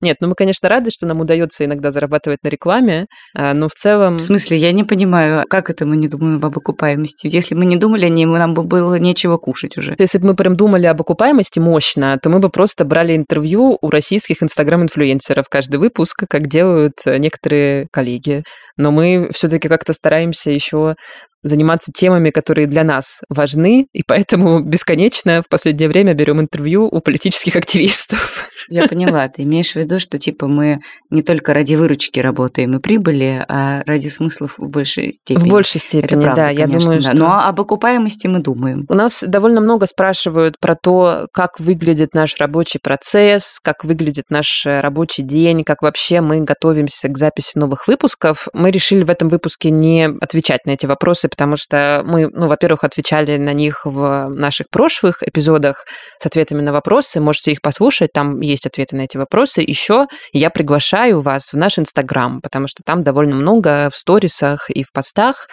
Нет, 0.00 0.18
ну 0.20 0.28
мы, 0.28 0.34
конечно, 0.34 0.68
рады, 0.68 0.90
что 0.90 1.06
нам 1.06 1.20
удается 1.20 1.64
иногда 1.64 1.90
зарабатывать 1.90 2.38
на 2.44 2.48
рекламе, 2.48 3.06
а, 3.34 3.52
но 3.52 3.68
в 3.68 3.72
целом... 3.72 4.18
В 4.18 4.20
смысле, 4.20 4.56
я 4.56 4.70
не 4.70 4.84
понимаю, 4.84 5.44
как 5.48 5.70
это 5.70 5.86
мы 5.86 5.96
не 5.96 6.06
думаем 6.06 6.44
об 6.44 6.56
окупаемости? 6.56 7.28
Если 7.30 7.56
мы 7.56 7.64
не 7.64 7.76
думали 7.76 8.06
о 8.06 8.08
ней, 8.08 8.24
нам 8.24 8.54
бы 8.54 8.62
было 8.62 8.94
нечего 8.94 9.38
кушать 9.38 9.76
уже. 9.76 9.96
Если 9.98 10.18
бы 10.18 10.28
мы 10.28 10.36
прям 10.36 10.56
думали 10.56 10.86
об 10.86 11.00
окупаемости 11.00 11.58
мощно, 11.58 12.16
то 12.22 12.30
мы 12.30 12.38
бы 12.38 12.48
просто 12.48 12.84
брали 12.84 13.16
интервью 13.16 13.76
у 13.80 13.90
российских 13.90 14.42
инстаграм-инфлюенсеров 14.42 15.48
каждый 15.48 15.80
выпуск, 15.80 16.24
как 16.28 16.46
делают 16.46 16.94
некоторые 17.04 17.88
коллеги. 17.90 18.44
Но 18.76 18.92
мы 18.92 19.30
все-таки 19.32 19.68
как-то 19.68 19.92
стараемся 19.92 20.52
еще 20.52 20.94
заниматься 21.42 21.92
темами, 21.92 22.30
которые 22.30 22.66
для 22.66 22.84
нас 22.84 23.22
важны, 23.28 23.86
и 23.92 24.02
поэтому 24.06 24.60
бесконечно 24.60 25.42
в 25.42 25.48
последнее 25.48 25.88
время 25.88 26.14
берем 26.14 26.40
интервью 26.40 26.86
у 26.86 27.00
политических 27.00 27.56
активистов. 27.56 28.48
Я 28.68 28.86
поняла. 28.88 29.28
Ты 29.28 29.42
имеешь 29.42 29.72
в 29.72 29.76
виду, 29.76 29.98
что 29.98 30.18
типа 30.18 30.46
мы 30.46 30.80
не 31.10 31.22
только 31.22 31.54
ради 31.54 31.74
выручки 31.74 32.20
работаем 32.20 32.76
и 32.76 32.80
прибыли, 32.80 33.44
а 33.48 33.82
ради 33.86 34.08
смыслов 34.08 34.58
в 34.58 34.68
большей 34.68 35.12
степени. 35.12 35.44
В 35.44 35.48
большей 35.48 35.80
степени, 35.80 36.22
правда, 36.22 36.34
да. 36.34 36.46
Конечно, 36.48 36.60
я 36.60 36.78
думаю, 36.78 37.02
да. 37.02 37.12
что... 37.12 37.18
Но 37.18 37.40
об 37.40 37.60
окупаемости 37.60 38.26
мы 38.26 38.40
думаем. 38.40 38.84
У 38.88 38.94
нас 38.94 39.22
довольно 39.26 39.60
много 39.60 39.86
спрашивают 39.86 40.58
про 40.58 40.74
то, 40.74 41.28
как 41.32 41.60
выглядит 41.60 42.14
наш 42.14 42.36
рабочий 42.38 42.78
процесс, 42.82 43.58
как 43.62 43.84
выглядит 43.84 44.24
наш 44.28 44.66
рабочий 44.66 45.22
день, 45.22 45.64
как 45.64 45.82
вообще 45.82 46.20
мы 46.20 46.40
готовимся 46.40 47.08
к 47.08 47.16
записи 47.16 47.58
новых 47.58 47.86
выпусков. 47.88 48.48
Мы 48.52 48.70
решили 48.70 49.02
в 49.02 49.10
этом 49.10 49.28
выпуске 49.28 49.70
не 49.70 50.08
отвечать 50.20 50.66
на 50.66 50.72
эти 50.72 50.86
вопросы, 50.86 51.27
потому 51.28 51.56
что 51.56 52.02
мы, 52.04 52.28
ну, 52.32 52.48
во-первых, 52.48 52.84
отвечали 52.84 53.36
на 53.36 53.52
них 53.52 53.82
в 53.84 54.28
наших 54.28 54.68
прошлых 54.70 55.22
эпизодах 55.22 55.84
с 56.18 56.26
ответами 56.26 56.62
на 56.62 56.72
вопросы. 56.72 57.20
Можете 57.20 57.52
их 57.52 57.60
послушать, 57.62 58.12
там 58.12 58.40
есть 58.40 58.66
ответы 58.66 58.96
на 58.96 59.02
эти 59.02 59.16
вопросы. 59.16 59.60
Еще 59.60 60.06
я 60.32 60.50
приглашаю 60.50 61.20
вас 61.20 61.52
в 61.52 61.56
наш 61.56 61.78
Инстаграм, 61.78 62.40
потому 62.40 62.68
что 62.68 62.82
там 62.84 63.02
довольно 63.02 63.34
много 63.34 63.90
в 63.92 63.96
сторисах 63.96 64.70
и 64.70 64.82
в 64.82 64.92
постах 64.92 65.48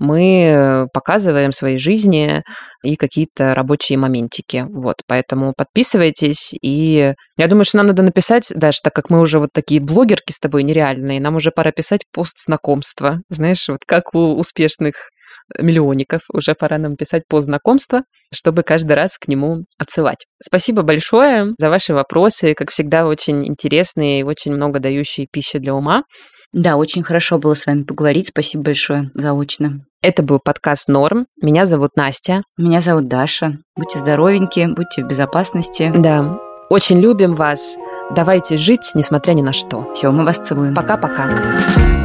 мы 0.00 0.88
показываем 0.92 1.52
свои 1.52 1.76
жизни 1.76 2.42
и 2.82 2.96
какие-то 2.96 3.54
рабочие 3.54 3.98
моментики. 3.98 4.66
Вот, 4.68 4.96
поэтому 5.06 5.52
подписывайтесь. 5.56 6.54
И 6.62 7.14
я 7.36 7.46
думаю, 7.46 7.64
что 7.64 7.76
нам 7.76 7.86
надо 7.86 8.02
написать, 8.02 8.50
даже 8.54 8.78
так 8.82 8.94
как 8.94 9.10
мы 9.10 9.20
уже 9.20 9.38
вот 9.38 9.50
такие 9.52 9.80
блогерки 9.80 10.32
с 10.32 10.40
тобой 10.40 10.62
нереальные, 10.64 11.20
нам 11.20 11.36
уже 11.36 11.52
пора 11.52 11.70
писать 11.70 12.02
пост 12.12 12.42
знакомства. 12.44 13.20
Знаешь, 13.28 13.68
вот 13.68 13.80
как 13.86 14.14
у 14.14 14.36
успешных 14.36 14.94
миллионников. 15.58 16.22
Уже 16.32 16.54
пора 16.54 16.78
нам 16.78 16.96
писать 16.96 17.22
по 17.28 17.40
знакомству, 17.40 18.02
чтобы 18.32 18.62
каждый 18.62 18.92
раз 18.92 19.18
к 19.18 19.28
нему 19.28 19.64
отсылать. 19.78 20.26
Спасибо 20.42 20.82
большое 20.82 21.54
за 21.58 21.70
ваши 21.70 21.94
вопросы. 21.94 22.54
Как 22.54 22.70
всегда, 22.70 23.06
очень 23.06 23.46
интересные 23.46 24.20
и 24.20 24.24
очень 24.24 24.52
много 24.52 24.80
дающие 24.80 25.26
пищи 25.30 25.58
для 25.58 25.74
ума. 25.74 26.04
Да, 26.52 26.76
очень 26.76 27.02
хорошо 27.02 27.38
было 27.38 27.54
с 27.54 27.66
вами 27.66 27.82
поговорить. 27.82 28.28
Спасибо 28.28 28.64
большое 28.64 29.10
заочно. 29.14 29.84
Это 30.02 30.22
был 30.22 30.40
подкаст 30.42 30.88
«Норм». 30.88 31.26
Меня 31.42 31.66
зовут 31.66 31.90
Настя. 31.94 32.42
Меня 32.56 32.80
зовут 32.80 33.06
Даша. 33.08 33.58
Будьте 33.76 33.98
здоровенькие, 33.98 34.68
будьте 34.68 35.04
в 35.04 35.06
безопасности. 35.06 35.92
Да. 35.94 36.38
Очень 36.70 37.00
любим 37.00 37.34
вас. 37.34 37.76
Давайте 38.14 38.56
жить, 38.56 38.92
несмотря 38.94 39.34
ни 39.34 39.42
на 39.42 39.52
что. 39.52 39.92
Все, 39.94 40.10
мы 40.10 40.24
вас 40.24 40.38
целуем. 40.38 40.74
Пока-пока. 40.74 41.99